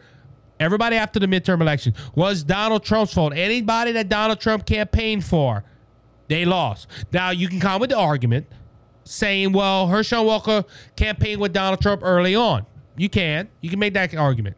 [0.59, 3.33] everybody after the midterm election was Donald Trump's fault.
[3.33, 5.63] Anybody that Donald Trump campaigned for,
[6.27, 6.87] they lost.
[7.11, 8.47] Now you can come with the argument
[9.03, 10.65] saying, well, Herschel Walker
[10.95, 12.65] campaigned with Donald Trump early on.
[12.97, 13.49] You can.
[13.61, 14.57] You can make that argument.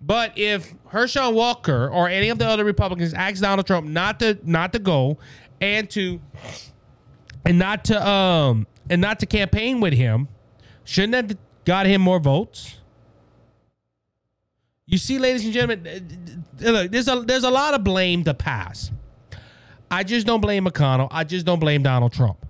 [0.00, 4.38] But if Herschel Walker or any of the other Republicans asked Donald Trump not to
[4.42, 5.18] not to go
[5.60, 6.20] and to
[7.46, 10.28] and not to um and not to campaign with him,
[10.84, 12.76] shouldn't that got him more votes.
[14.86, 18.24] You see, ladies and gentlemen, eh, eh, look, there's a there's a lot of blame
[18.24, 18.90] to pass.
[19.90, 21.08] I just don't blame McConnell.
[21.10, 22.44] I just don't blame Donald Trump.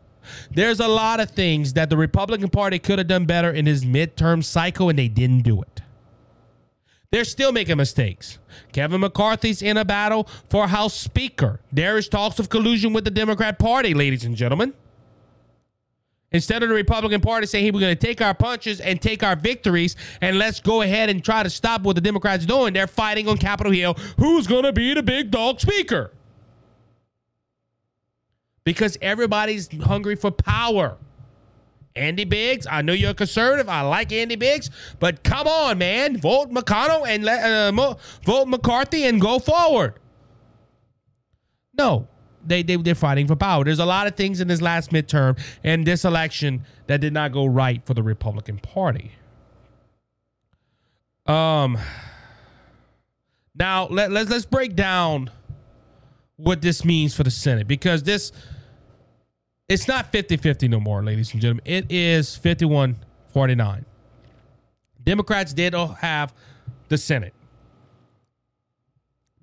[0.51, 3.85] There's a lot of things that the Republican Party could have done better in his
[3.85, 5.83] midterm cycle, and they didn't do it.
[7.11, 8.39] They're still making mistakes.
[8.73, 11.61] Kevin McCarthy's in a battle for House Speaker.
[11.71, 14.75] There is talks of collusion with the Democrat Party, ladies and gentlemen.
[16.35, 19.23] Instead of the Republican Party saying, hey, we're going to take our punches and take
[19.23, 22.89] our victories and let's go ahead and try to stop what the Democrats doing, they're
[22.89, 26.11] fighting on Capitol Hill who's going to be the big dog speaker.
[28.65, 30.99] Because everybody's hungry for power.
[31.95, 33.69] Andy Biggs, I know you're a conservative.
[33.69, 37.95] I like Andy Biggs, but come on, man, vote McConnell and let uh,
[38.25, 40.01] vote McCarthy and go forward.
[41.79, 42.09] No,
[42.47, 43.65] they, they they're fighting for power.
[43.65, 47.33] There's a lot of things in this last midterm and this election that did not
[47.33, 49.13] go right for the Republican Party.
[51.27, 51.79] Um.
[53.55, 55.31] Now let let's let's break down
[56.37, 58.33] what this means for the Senate because this
[59.69, 61.63] it's not 50-50 no more, ladies and gentlemen.
[61.65, 63.85] It is 51-49.
[65.03, 66.35] Democrats did have
[66.89, 67.33] the Senate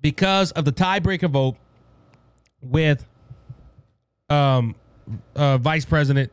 [0.00, 1.56] because of the tiebreaker vote
[2.62, 3.04] with
[4.28, 4.74] um,
[5.34, 6.30] uh, Vice President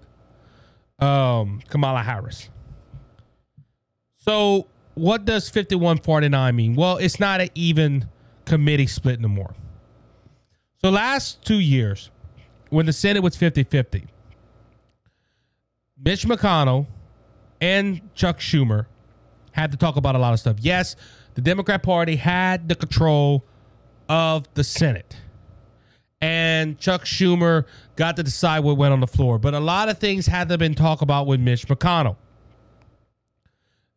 [0.99, 2.49] um, Kamala Harris.
[4.17, 6.75] So, what does 5149 mean?
[6.75, 8.07] Well, it's not an even
[8.45, 9.53] committee split no more.
[10.81, 12.11] So, last two years,
[12.69, 14.07] when the Senate was 50 50,
[16.03, 16.87] Mitch McConnell
[17.59, 18.85] and Chuck Schumer
[19.51, 20.57] had to talk about a lot of stuff.
[20.59, 20.95] Yes,
[21.33, 23.43] the Democrat Party had the control
[24.07, 25.15] of the Senate
[26.21, 29.39] and Chuck Schumer got to decide what went on the floor.
[29.39, 32.17] But a lot of things had to been talked about with Mitch McConnell.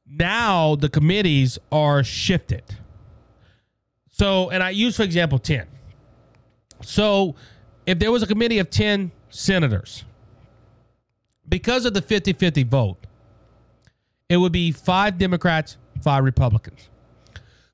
[0.06, 2.64] Now the committees are shifted.
[4.10, 5.66] So, and I use, for example, 10.
[6.82, 7.34] So,
[7.86, 10.04] if there was a committee of 10 senators,
[11.48, 12.98] because of the 50 50 vote,
[14.28, 16.88] it would be five Democrats, five Republicans.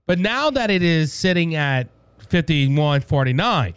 [0.06, 1.88] But now that it is sitting at
[2.28, 3.74] 51 49,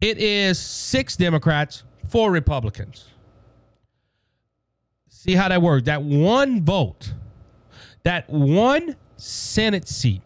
[0.00, 3.06] it is six Democrats, four Republicans.
[5.08, 5.84] See how that works.
[5.86, 7.14] That one vote,
[8.02, 10.20] that one Senate seat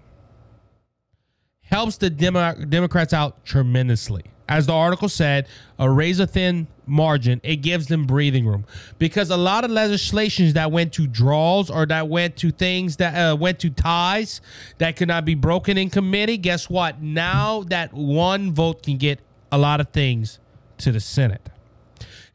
[1.62, 4.24] helps the Demo- Democrats out tremendously.
[4.48, 5.46] As the article said,
[5.78, 8.64] a razor thin margin, it gives them breathing room
[8.98, 13.14] because a lot of legislations that went to draws or that went to things that
[13.14, 14.40] uh, went to ties
[14.78, 16.38] that could not be broken in committee.
[16.38, 17.02] Guess what?
[17.02, 20.38] Now that one vote can get a lot of things
[20.78, 21.48] to the Senate.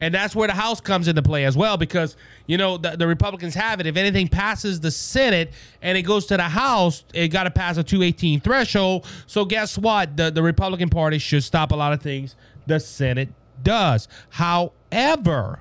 [0.02, 3.08] And that's where the House comes into play as well, because, you know, the, the
[3.08, 3.88] Republicans have it.
[3.88, 7.78] If anything passes the Senate and it goes to the House, it got to pass
[7.78, 9.06] a 218 threshold.
[9.28, 10.17] So, guess what?
[10.17, 12.36] The, the Republican Party should stop a lot of things
[12.67, 13.30] the Senate
[13.62, 14.10] does.
[14.30, 15.60] However,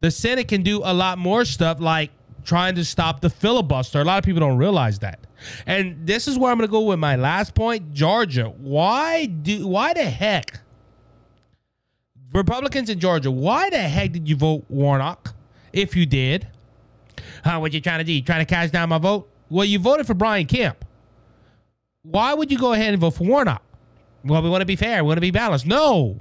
[0.00, 2.10] the Senate can do a lot more stuff like
[2.44, 4.00] trying to stop the filibuster.
[4.00, 5.20] A lot of people don't realize that.
[5.66, 8.52] And this is where I'm going to go with my last point, Georgia.
[8.58, 10.60] Why do why the heck
[12.32, 15.34] Republicans in Georgia, why the heck did you vote Warnock?
[15.72, 16.46] If you did,
[17.44, 18.12] huh, what you trying to do?
[18.12, 19.28] You trying to cash down my vote?
[19.48, 20.84] Well, you voted for Brian Kemp.
[22.02, 23.62] Why would you go ahead and vote for Warnock?
[24.24, 25.02] Well, we want to be fair.
[25.02, 25.66] We want to be balanced.
[25.66, 26.20] No.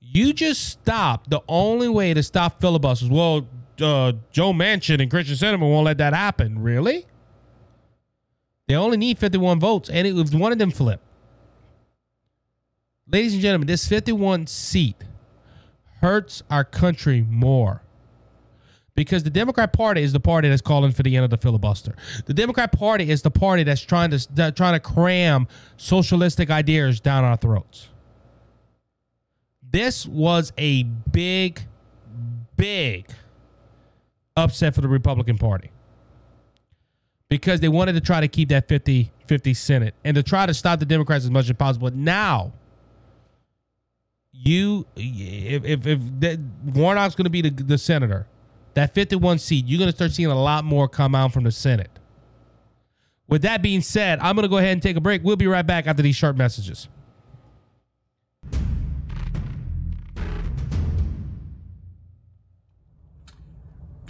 [0.00, 3.10] You just stopped the only way to stop filibusters.
[3.10, 3.46] Well,
[3.80, 6.58] uh, Joe Manchin and Kyrsten Sinema won't let that happen.
[6.58, 7.06] Really?
[8.68, 11.00] They only need 51 votes, and it, if one of them flip,
[13.06, 14.96] ladies and gentlemen, this 51 seat
[16.00, 17.82] hurts our country more
[18.96, 21.94] because the Democrat Party is the party that's calling for the end of the filibuster.
[22.24, 26.98] The Democrat Party is the party that's trying to that, trying to cram socialistic ideas
[26.98, 27.88] down our throats.
[29.70, 31.60] This was a big,
[32.56, 33.06] big
[34.36, 35.70] upset for the Republican Party
[37.28, 40.54] because they wanted to try to keep that 50 50 Senate and to try to
[40.54, 41.90] stop the Democrats as much as possible.
[41.90, 42.52] Now,
[44.32, 48.26] you, if, if, if that, Warnock's going to be the, the senator,
[48.74, 51.50] that 51 seat, you're going to start seeing a lot more come out from the
[51.50, 51.90] Senate.
[53.28, 55.24] With that being said, I'm going to go ahead and take a break.
[55.24, 56.88] We'll be right back after these short messages.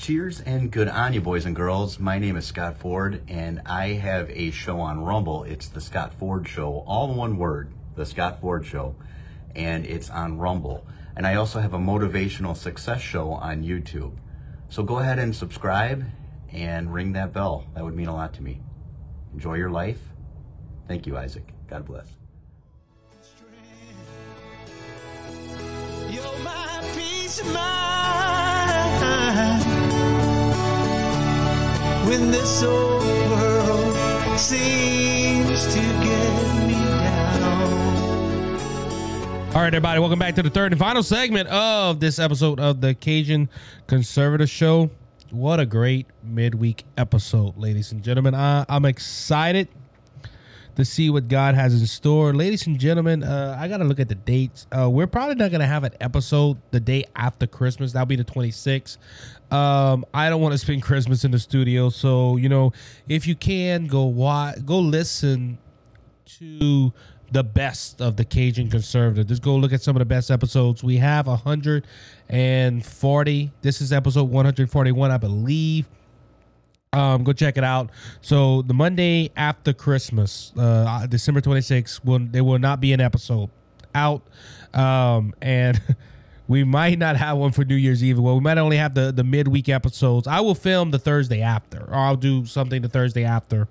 [0.07, 1.99] Cheers and good on you, boys and girls.
[1.99, 5.43] My name is Scott Ford, and I have a show on Rumble.
[5.43, 8.95] It's the Scott Ford Show, all in one word, the Scott Ford Show,
[9.57, 10.87] and it's on Rumble.
[11.17, 14.13] And I also have a motivational success show on YouTube.
[14.69, 16.05] So go ahead and subscribe
[16.53, 17.67] and ring that bell.
[17.75, 18.61] That would mean a lot to me.
[19.35, 19.99] Enjoy your life.
[20.87, 21.49] Thank you, Isaac.
[21.69, 22.07] God bless.
[26.09, 27.97] You're my peace of mind.
[32.07, 37.63] When this old world seems to get me down.
[39.49, 42.81] All right, everybody, welcome back to the third and final segment of this episode of
[42.81, 43.49] the Cajun
[43.89, 44.91] Conservative Show.
[45.31, 48.37] What a great midweek episode, ladies and gentlemen.
[48.37, 49.67] I, I'm excited
[50.77, 52.33] to see what God has in store.
[52.35, 54.67] Ladies and gentlemen, uh, I got to look at the dates.
[54.71, 57.93] Uh, we're probably not going to have an episode the day after Christmas.
[57.93, 58.99] That'll be the 26th.
[59.51, 61.89] Um, I don't want to spend Christmas in the studio.
[61.89, 62.75] So, you know,
[63.09, 65.57] if you can, go watch, go listen
[66.39, 66.93] to
[67.33, 69.27] the best of the Cajun Conservative.
[69.27, 70.85] Just go look at some of the best episodes.
[70.85, 73.53] We have 140.
[73.63, 75.87] This is episode 141, I believe.
[76.97, 77.91] Um, go check it out.
[78.23, 83.51] So the Monday after Christmas, uh, December 26th, will there will not be an episode
[83.95, 84.23] out,
[84.73, 85.79] um, and
[86.49, 88.19] we might not have one for New Year's Eve.
[88.19, 90.27] Well, we might only have the the midweek episodes.
[90.27, 93.69] I will film the Thursday after, or I'll do something the Thursday after,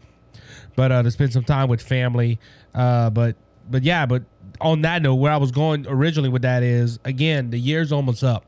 [0.76, 2.40] but uh, to spend some time with family.
[2.76, 3.36] Uh, but
[3.72, 4.22] but yeah, but
[4.62, 8.24] on that note, where I was going originally with that is again, the year's almost
[8.24, 8.46] up.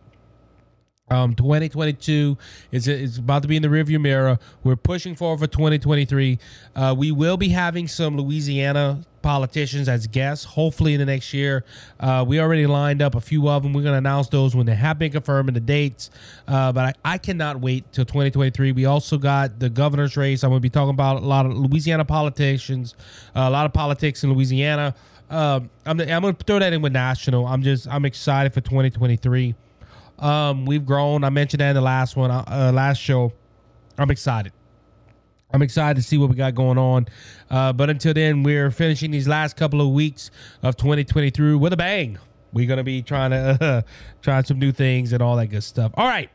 [1.10, 2.38] Um, 2022
[2.72, 4.40] is is about to be in the rearview mirror.
[4.64, 6.38] We're pushing forward for 2023.
[6.76, 11.64] Uh, we will be having some Louisiana politicians as guests, hopefully in the next year.
[12.00, 13.74] Uh, we already lined up a few of them.
[13.74, 16.10] We're going to announce those when they have been confirmed and the dates.
[16.48, 18.74] Uh, but I, I cannot wait till 2023.
[18.74, 20.44] We also got the governor's race.
[20.44, 22.96] I'm going to be talking about a lot of Louisiana politicians,
[23.36, 24.94] uh, a lot of politics in Louisiana.
[25.30, 27.48] Um, I'm, I'm going to throw that in with national.
[27.48, 29.56] I'm just I'm excited for 2023.
[30.20, 31.24] Um, we've grown.
[31.24, 33.34] I mentioned that in the last one, uh, last show.
[33.98, 34.54] I'm excited.
[35.52, 37.08] I'm excited to see what we got going on.
[37.50, 40.30] Uh, but until then, we're finishing these last couple of weeks
[40.62, 42.18] of 2023 with a bang.
[42.54, 43.82] We're gonna be trying to uh,
[44.22, 45.92] trying some new things and all that good stuff.
[45.96, 46.30] All right,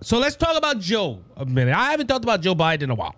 [0.00, 1.74] so let's talk about Joe a minute.
[1.74, 3.14] I haven't talked about Joe Biden in a while,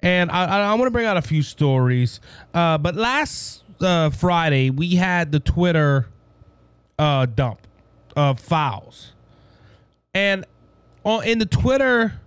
[0.00, 2.20] and I, I, I want to bring out a few stories.
[2.54, 6.08] Uh, but last uh, Friday we had the Twitter
[6.98, 7.65] uh, dump
[8.16, 9.12] of files.
[10.14, 10.44] And
[11.04, 12.20] on in the Twitter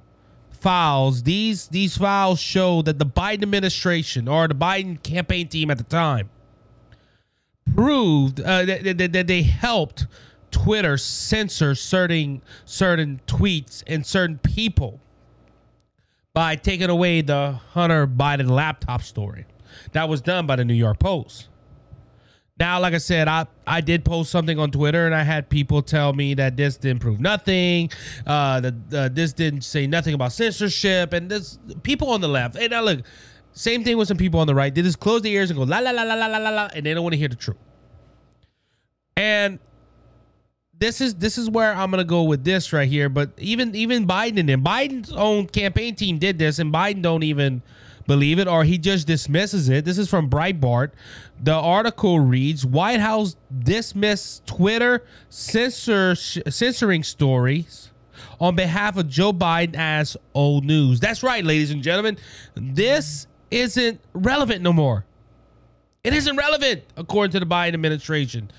[0.51, 5.77] files, these these files show that the Biden administration or the Biden campaign team at
[5.77, 6.29] the time
[7.75, 10.07] proved uh, that, that, that they helped
[10.51, 14.99] Twitter censor certain certain tweets and certain people
[16.33, 19.45] by taking away the Hunter Biden laptop story.
[19.91, 21.48] That was done by the New York Post.
[22.59, 25.81] Now, like I said, I, I did post something on Twitter and I had people
[25.81, 27.89] tell me that this didn't prove nothing,
[28.27, 32.57] uh, that uh, this didn't say nothing about censorship, and this people on the left.
[32.57, 33.05] And now look,
[33.53, 34.75] same thing with some people on the right.
[34.75, 36.85] They just close their ears and go la la la la la la la, and
[36.85, 37.57] they don't want to hear the truth.
[39.15, 39.59] And
[40.77, 43.07] this is this is where I'm gonna go with this right here.
[43.07, 47.61] But even even Biden and Biden's own campaign team did this, and Biden don't even
[48.09, 49.85] believe it or he just dismisses it.
[49.85, 50.93] This is from Breitbart.
[51.43, 57.91] The article reads White House dismissed Twitter censor, censoring stories
[58.41, 60.99] on behalf of Joe Biden as old news.
[60.99, 62.17] That's right, ladies and gentlemen.
[62.55, 65.05] This isn't relevant no more.
[66.03, 68.49] It isn't relevant, according to the Biden administration.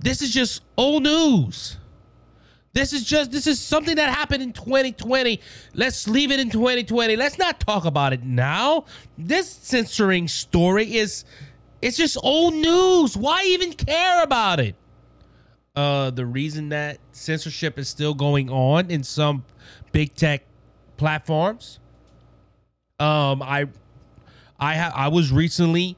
[0.00, 1.76] This is just old news.
[2.74, 5.40] This is just this is something that happened in 2020.
[5.74, 7.14] Let's leave it in 2020.
[7.14, 8.84] Let's not talk about it now.
[9.16, 11.24] This censoring story is
[11.80, 13.16] it's just old news.
[13.16, 14.74] Why even care about it?
[15.76, 19.44] Uh the reason that censorship is still going on in some
[19.92, 20.42] big tech
[20.96, 21.78] platforms.
[22.98, 23.68] Um I
[24.58, 25.96] I ha- I was recently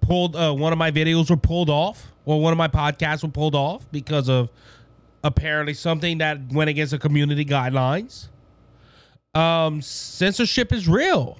[0.00, 3.28] pulled uh, one of my videos were pulled off or one of my podcasts were
[3.28, 4.50] pulled off because of
[5.22, 8.28] apparently something that went against the community guidelines.
[9.34, 11.38] Um, censorship is real.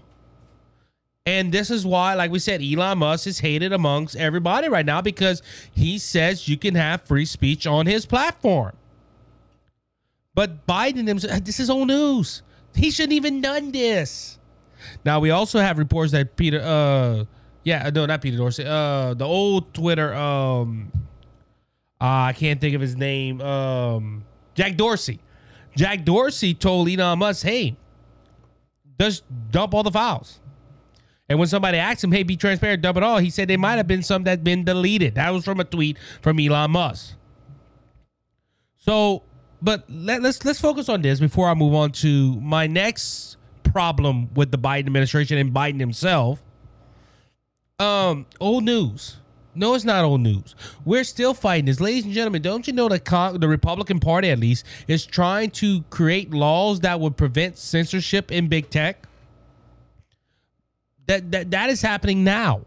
[1.27, 5.01] And this is why, like we said, Elon Musk is hated amongst everybody right now
[5.01, 8.73] because he says you can have free speech on his platform.
[10.35, 12.43] But Biden, this is old news.
[12.75, 14.39] He shouldn't even done this.
[15.05, 17.25] Now we also have reports that Peter, uh,
[17.65, 20.91] yeah, no, not Peter Dorsey, uh, the old Twitter, um,
[22.01, 23.41] uh, I can't think of his name.
[23.41, 24.25] Um,
[24.55, 25.21] Jack Dorsey.
[25.77, 27.77] Jack Dorsey told Elon Musk, "Hey,
[28.99, 30.41] just dump all the files."
[31.29, 33.77] And when somebody asked him, "Hey, be transparent, dump it all," he said there might
[33.77, 35.15] have been some that's been deleted.
[35.15, 37.15] That was from a tweet from Elon Musk.
[38.79, 39.23] So,
[39.61, 44.33] but let, let's let's focus on this before I move on to my next problem
[44.35, 46.43] with the Biden administration and Biden himself.
[47.79, 49.19] Um, old news
[49.61, 50.55] No, it's not old news.
[50.87, 52.41] We're still fighting this, ladies and gentlemen.
[52.41, 56.81] Don't you know that Con- the Republican Party, at least, is trying to create laws
[56.81, 59.07] that would prevent censorship in big tech?
[61.09, 62.63] That that that is happening now.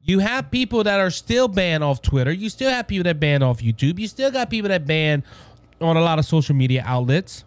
[0.00, 2.32] You have people that are still banned off Twitter.
[2.32, 3.98] You still have people that ban off YouTube.
[3.98, 5.22] You still got people that ban
[5.82, 7.44] on a lot of social media outlets.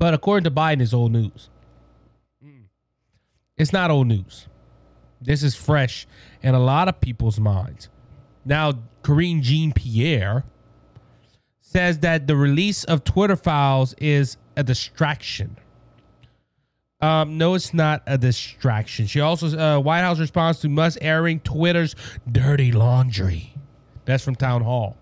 [0.00, 1.48] But according to Biden, it's old news.
[3.56, 4.48] It's not old news.
[5.20, 6.06] This is fresh
[6.42, 7.88] in a lot of people's minds.
[8.44, 10.44] Now, Karine Jean Pierre
[11.60, 15.56] says that the release of Twitter files is a distraction.
[17.00, 19.06] Um, no, it's not a distraction.
[19.06, 21.94] She also, uh, White House response to Musk airing Twitter's
[22.30, 23.54] dirty laundry.
[24.04, 24.96] That's from Town Hall.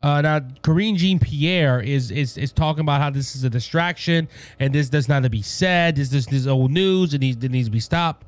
[0.00, 4.28] Uh, now, Karine Jean Pierre is, is is talking about how this is a distraction
[4.60, 5.96] and this does not to be said.
[5.96, 8.24] This this this old news and needs it needs to be stopped.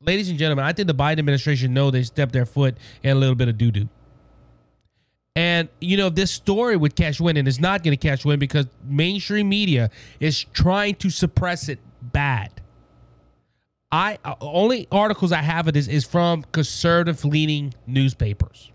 [0.00, 3.14] Ladies and gentlemen, I think the Biden administration know they stepped their foot in a
[3.14, 3.88] little bit of doo doo.
[5.34, 8.38] And you know this story would catch wind, and it's not going to catch wind
[8.40, 9.90] because mainstream media
[10.20, 12.60] is trying to suppress it bad.
[13.90, 18.70] I uh, only articles I have of this is from conservative leaning newspapers.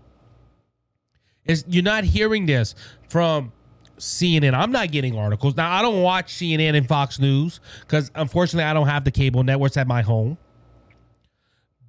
[1.45, 2.75] Is you're not hearing this
[3.07, 3.53] from
[3.97, 4.53] CNN.
[4.53, 5.71] I'm not getting articles now.
[5.71, 9.77] I don't watch CNN and Fox News because unfortunately I don't have the cable networks
[9.77, 10.37] at my home.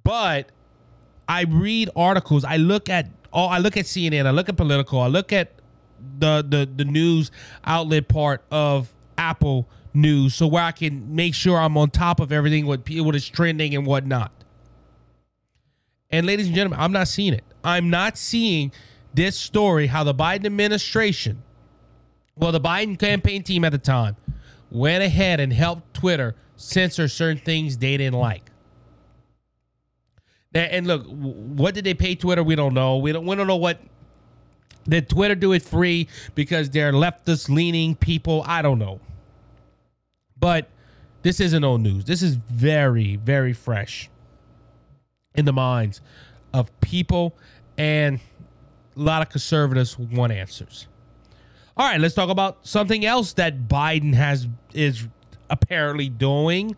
[0.05, 0.51] But
[1.27, 2.45] I read articles.
[2.45, 4.25] I look at oh, I look at CNN.
[4.25, 4.99] I look at Politico.
[4.99, 5.51] I look at
[6.19, 7.31] the the the news
[7.65, 12.31] outlet part of Apple News, so where I can make sure I'm on top of
[12.31, 14.31] everything what what is trending and whatnot.
[16.11, 17.43] And ladies and gentlemen, I'm not seeing it.
[17.63, 18.71] I'm not seeing
[19.15, 21.41] this story how the Biden administration,
[22.35, 24.17] well, the Biden campaign team at the time,
[24.69, 28.51] went ahead and helped Twitter censor certain things they didn't like.
[30.55, 32.41] And look, what did they pay Twitter?
[32.41, 32.97] We don't know.
[32.97, 33.25] We don't.
[33.25, 33.79] We don't know what.
[34.87, 38.43] Did Twitter do it free because they're leftist leaning people?
[38.47, 39.01] I don't know.
[40.39, 40.69] But
[41.23, 42.05] this isn't old news.
[42.05, 44.09] This is very, very fresh
[45.33, 45.99] in the minds
[46.53, 47.35] of people,
[47.77, 48.19] and
[48.95, 50.87] a lot of conservatives want answers.
[51.75, 55.07] All right, let's talk about something else that Biden has is
[55.49, 56.75] apparently doing.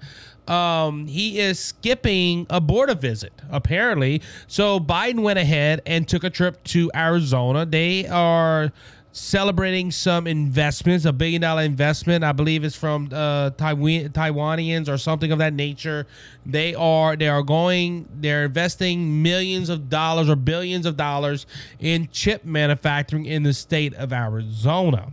[0.47, 4.22] Um, he is skipping a border visit, apparently.
[4.47, 7.65] So Biden went ahead and took a trip to Arizona.
[7.65, 8.72] They are
[9.18, 12.24] celebrating some investments, a billion dollar investment.
[12.24, 16.07] I believe it's from uh, Taiwan Taiwanians or something of that nature.
[16.45, 21.45] They are they are going they're investing millions of dollars or billions of dollars
[21.80, 25.11] in chip manufacturing in the state of Arizona.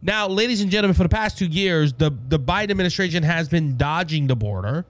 [0.00, 3.76] Now, ladies and gentlemen, for the past two years, the, the Biden administration has been
[3.76, 4.84] dodging the border.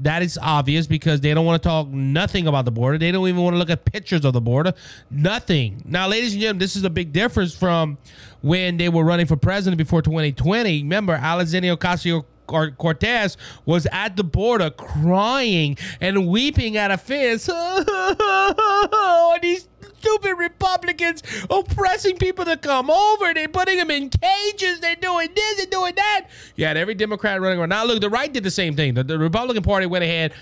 [0.00, 2.98] That is obvious because they don't want to talk nothing about the border.
[2.98, 4.72] They don't even want to look at pictures of the border.
[5.10, 5.80] Nothing.
[5.84, 7.98] Now, ladies and gentlemen, this is a big difference from
[8.40, 10.82] when they were running for president before 2020.
[10.82, 17.48] Remember, Alexandria Ocasio Cortez was at the border crying and weeping at a fence.
[17.52, 19.68] oh, these
[20.02, 23.32] stupid Republicans oppressing people to come over.
[23.32, 24.80] They're putting them in cages.
[24.80, 26.28] They're doing this and doing that.
[26.56, 27.68] You had every Democrat running around.
[27.68, 28.94] Now, look, the right did the same thing.
[28.94, 30.32] The, the Republican Party went ahead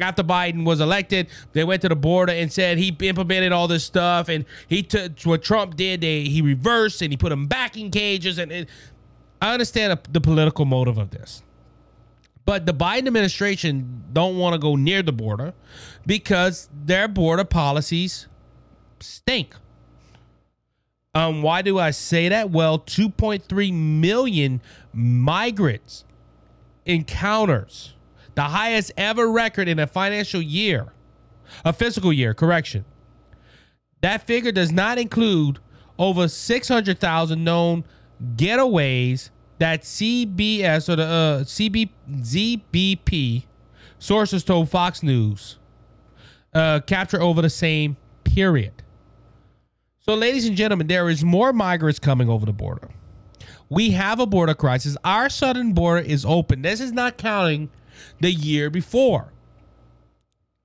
[0.00, 3.84] after Biden was elected, they went to the border and said he implemented all this
[3.84, 6.02] stuff, and he took what Trump did.
[6.02, 8.38] They he reversed and he put them back in cages.
[8.38, 8.66] And, and
[9.42, 11.42] I understand the political motive of this,
[12.44, 15.52] but the Biden administration don't want to go near the border
[16.06, 18.28] because their border policies
[19.02, 19.54] stink.
[21.14, 22.50] Um, why do I say that?
[22.50, 24.60] Well, 2.3 million
[24.92, 26.04] migrants
[26.86, 27.94] encounters
[28.34, 30.92] the highest ever record in a financial year,
[31.64, 32.84] a fiscal year, correction.
[34.00, 35.58] That figure does not include
[35.98, 37.84] over 600,000 known
[38.36, 43.42] getaways that CBS or the uh, CB, CBP
[43.98, 45.58] sources told Fox News
[46.54, 48.84] uh, capture over the same period.
[50.08, 52.88] So, ladies and gentlemen, there is more migrants coming over the border.
[53.68, 54.96] We have a border crisis.
[55.04, 56.62] Our southern border is open.
[56.62, 57.68] This is not counting
[58.18, 59.34] the year before.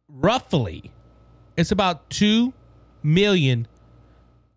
[0.07, 0.93] Roughly,
[1.57, 2.53] it's about 2
[3.03, 3.67] million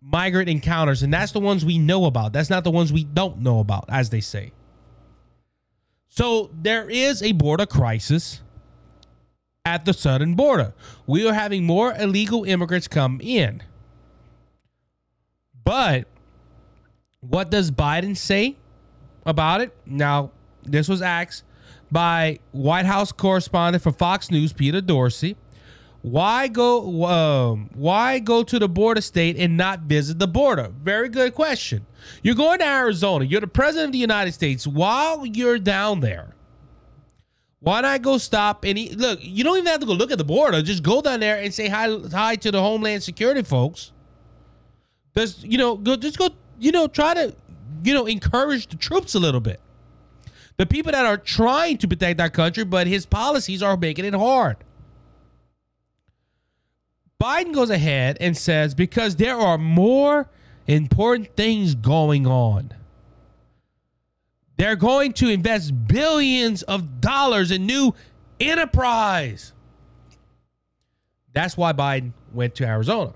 [0.01, 2.31] migrant encounters, and that's the ones we know about.
[2.31, 4.53] That's not the ones we don't know about, as they say.
[6.07, 8.41] So, there is a border crisis
[9.65, 10.73] at the southern border.
[11.05, 13.63] We are having more illegal immigrants come in.
[15.67, 16.07] But
[17.19, 18.55] what does Biden say
[19.25, 19.75] about it?
[19.85, 20.31] Now,
[20.63, 21.43] this was asked
[21.91, 25.35] by White House correspondent for Fox News, Peter Doocy.
[26.03, 27.03] Why go?
[27.03, 30.71] Um, why go to the border state and not visit the border?
[30.83, 31.85] Very good question.
[32.23, 33.25] You're going to Arizona.
[33.25, 34.65] You're the president of the United States.
[34.65, 36.33] While you're down there,
[37.59, 38.79] why not go stop and?
[38.95, 40.61] Look, you don't even have to go look at the border.
[40.61, 43.91] Just go down there and say hi, hi to the Homeland Security folks.
[45.17, 46.29] Just you know, go just go.
[46.59, 47.35] You know, try to
[47.83, 49.59] you know encourage the troops a little bit.
[50.57, 54.13] The people that are trying to protect our country, but his policies are making it
[54.13, 54.57] hard.
[57.21, 60.29] Biden goes ahead and says because there are more
[60.67, 62.71] important things going on.
[64.57, 67.95] They're going to invest billions of dollars in new
[68.39, 69.53] enterprise.
[71.33, 73.13] That's why Biden went to Arizona.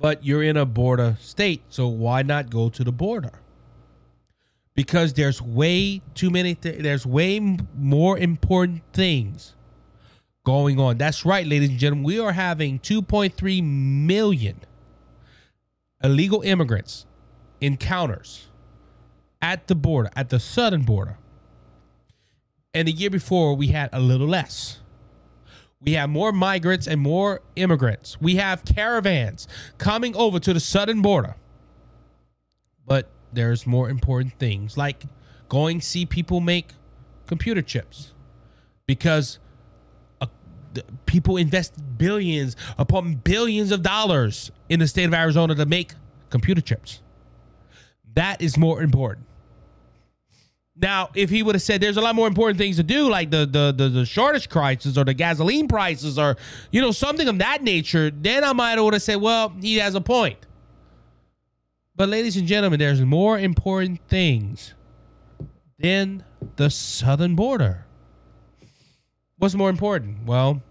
[0.00, 3.32] But you're in a border state, so why not go to the border?
[4.74, 9.54] Because there's way too many th- there's way m- more important things
[10.44, 10.98] going on.
[10.98, 12.04] That's right, ladies and gentlemen.
[12.04, 14.60] We are having 2.3 million
[16.02, 17.06] illegal immigrants
[17.60, 18.48] encounters
[19.42, 21.18] at the border, at the southern border.
[22.74, 24.79] And the year before, we had a little less.
[25.82, 28.20] We have more migrants and more immigrants.
[28.20, 31.36] We have caravans coming over to the southern border.
[32.86, 35.04] But there's more important things like
[35.48, 36.72] going see people make
[37.26, 38.12] computer chips
[38.86, 39.38] because
[40.20, 40.26] uh,
[41.06, 45.94] people invest billions upon billions of dollars in the state of Arizona to make
[46.28, 47.00] computer chips.
[48.14, 49.26] That is more important.
[50.80, 53.30] Now, if he would have said there's a lot more important things to do, like
[53.30, 56.36] the the the, the shortage crisis or the gasoline prices or
[56.70, 60.00] you know something of that nature, then I might have said, well, he has a
[60.00, 60.38] point.
[61.96, 64.72] But ladies and gentlemen, there's more important things
[65.78, 66.24] than
[66.56, 67.84] the southern border.
[69.36, 70.24] What's more important?
[70.24, 70.62] Well,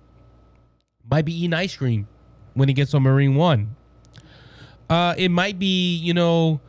[1.10, 2.08] might be eating ice cream
[2.56, 3.76] when he gets on Marine One.
[4.90, 6.62] Uh, it might be, you know,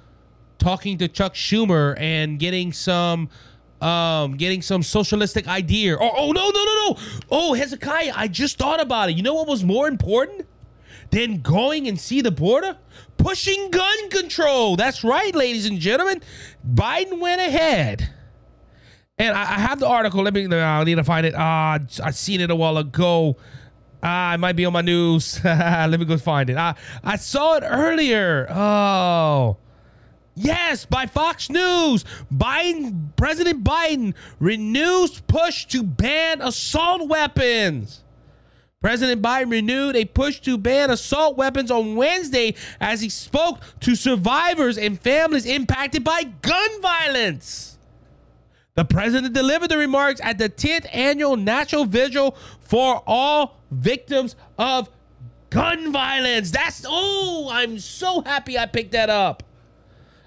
[0.61, 3.29] talking to Chuck Schumer and getting some
[3.81, 5.97] um getting some socialistic idea.
[5.97, 6.97] Or oh no, no, no, no.
[7.31, 9.17] Oh, Hezekiah, I just thought about it.
[9.17, 10.47] You know what was more important
[11.11, 12.77] than going and see the border?
[13.17, 14.77] Pushing gun control.
[14.77, 16.23] That's right, ladies and gentlemen.
[16.67, 18.09] Biden went ahead.
[19.19, 20.23] And I, I have the article.
[20.23, 20.47] Let me.
[20.47, 21.35] I need to find it.
[21.37, 23.37] Ah, I seen it a while ago.
[24.03, 25.39] Ah, it might be on my news.
[25.45, 26.57] Let me go find it.
[26.57, 28.47] I I saw it earlier.
[28.51, 29.59] Oh.
[30.41, 32.03] Yes, by Fox News.
[32.35, 38.03] Biden, President Biden renews push to ban assault weapons.
[38.81, 43.95] President Biden renewed a push to ban assault weapons on Wednesday as he spoke to
[43.95, 47.77] survivors and families impacted by gun violence.
[48.77, 54.89] The president delivered the remarks at the 10th annual National Vigil for all victims of
[55.51, 56.51] gun violence.
[56.51, 59.43] That's, oh, I'm so happy I picked that up.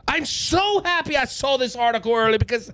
[0.08, 2.72] I'm so happy I saw this article early because,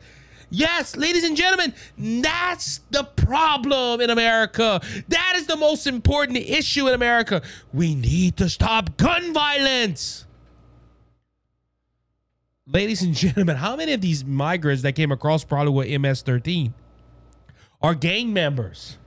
[0.49, 4.81] yes, ladies and gentlemen, that's the problem in America.
[5.07, 7.41] That is the most important issue in America.
[7.73, 10.25] We need to stop gun violence.
[12.71, 16.73] Ladies and gentlemen, how many of these migrants that came across probably with MS 13
[17.81, 18.97] are gang members?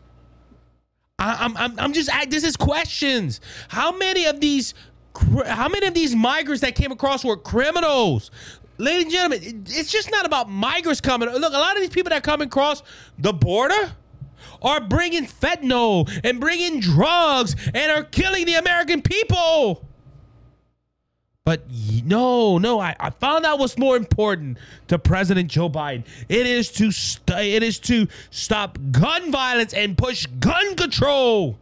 [1.19, 3.41] I, I'm, I'm, I'm just, I, this is questions.
[3.69, 4.75] How many of these
[5.47, 8.31] how many of these migrants that came across were criminals?
[8.79, 11.29] Ladies and gentlemen, it's just not about migrants coming.
[11.29, 12.83] Look, a lot of these people that come across
[13.19, 13.93] the border
[14.63, 19.87] are bringing fentanyl and bringing drugs and are killing the American people.
[21.45, 21.65] But
[22.05, 26.05] no, no, I, I found out what's more important to President Joe Biden.
[26.29, 31.59] It is to st- it is to stop gun violence and push gun control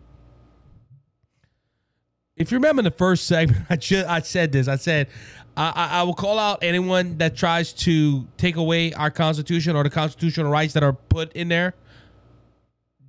[2.41, 4.67] if you remember the first segment, I just I said this.
[4.67, 5.09] I said
[5.57, 9.91] I, I, will call out anyone that tries to take away our Constitution or the
[9.91, 11.75] constitutional rights that are put in there.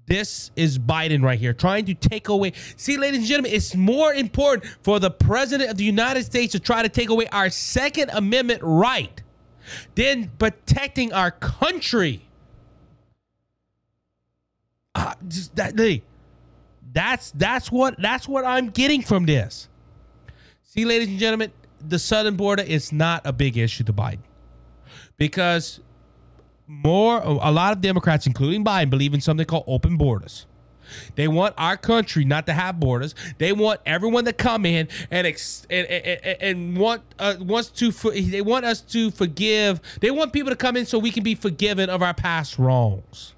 [0.06, 2.52] This is Biden right here trying to take away.
[2.76, 6.60] See, ladies and gentlemen, it's more important for the president of the United States to
[6.60, 9.24] try to take away our Second Amendment right
[9.96, 12.28] than protecting our country.
[14.94, 16.02] Uh, just that,
[16.92, 19.70] that's that's what that's what I'm getting from this.
[20.64, 21.52] See, ladies and gentlemen,
[21.86, 24.20] the southern border is not a big issue to Biden
[25.18, 25.80] because
[26.68, 30.46] more a lot of Democrats, including Biden, believe in something called open borders.
[31.16, 33.16] They want our country not to have borders.
[33.38, 37.92] They want everyone to come in and ex- and, and, and want uh, wants to
[37.92, 39.82] for, they want us to forgive.
[40.02, 43.34] They want people to come in so we can be forgiven of our past wrongs.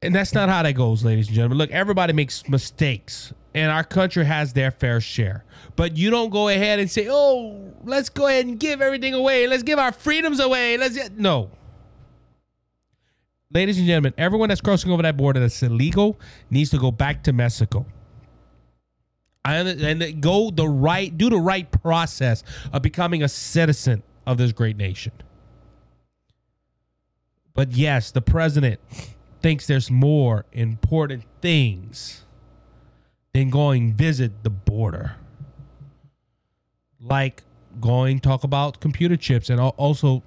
[0.00, 1.58] And that's not how that goes, ladies and gentlemen.
[1.58, 5.44] Look, everybody makes mistakes, and our country has their fair share.
[5.74, 9.48] But you don't go ahead and say, "Oh, let's go ahead and give everything away.
[9.48, 11.50] Let's give our freedoms away." Let's get no.
[13.52, 16.20] Ladies and gentlemen, everyone that's crossing over that border that's illegal
[16.50, 17.86] needs to go back to Mexico.
[19.44, 24.52] I and go the right, do the right process of becoming a citizen of this
[24.52, 25.12] great nation.
[27.54, 28.80] But yes, the president
[29.40, 32.24] thinks there's more important things
[33.32, 35.16] than going visit the border.
[37.00, 37.44] Like
[37.80, 40.22] going talk about computer chips and also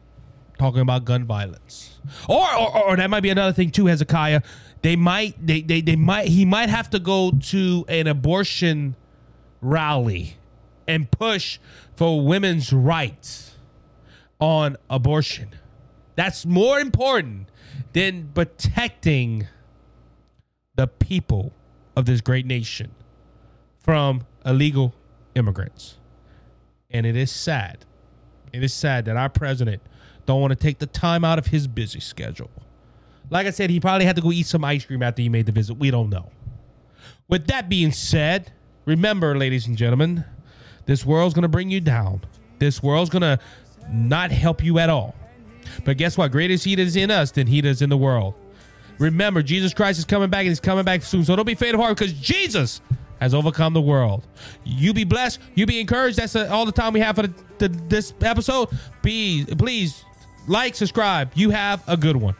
[0.58, 2.00] talking about gun violence.
[2.30, 4.42] Or, or or that might be another thing too, Hezekiah.
[4.82, 8.96] They might they, they they might he might have to go to an abortion
[9.60, 10.38] rally
[10.88, 11.60] and push
[11.96, 13.56] for women's rights
[14.40, 15.50] on abortion.
[16.16, 17.51] That's more important
[17.94, 19.48] than protecting
[20.76, 21.54] the people
[21.96, 22.92] of this great nation
[23.80, 24.94] from illegal
[25.36, 25.98] immigrants.
[26.90, 27.86] And it is sad.
[28.54, 29.82] It is sad that our president
[30.26, 32.52] don't want to take the time out of his busy schedule.
[33.30, 35.46] Like I said, he probably had to go eat some ice cream after he made
[35.46, 35.76] the visit.
[35.76, 36.32] We don't know.
[37.28, 38.52] With that being said,
[38.86, 40.26] remember, ladies and gentlemen,
[40.86, 42.22] this world's going to bring you down.
[42.60, 43.40] This world's going to
[43.90, 45.16] not help you at all.
[45.86, 46.32] But guess what?
[46.32, 48.34] Greater is he that is in us than he that is in the world.
[49.00, 51.26] Remember, Jesus Christ is coming back and he's coming back soon.
[51.26, 52.82] So don't be faint of heart because Jesus
[53.20, 54.28] has overcome the world.
[54.64, 55.40] You be blessed.
[55.56, 56.18] You be encouraged.
[56.18, 58.70] That's all the time we have for the, the, this episode.
[59.02, 60.04] Be, please
[60.48, 61.32] like, subscribe.
[61.36, 62.36] You have a good one.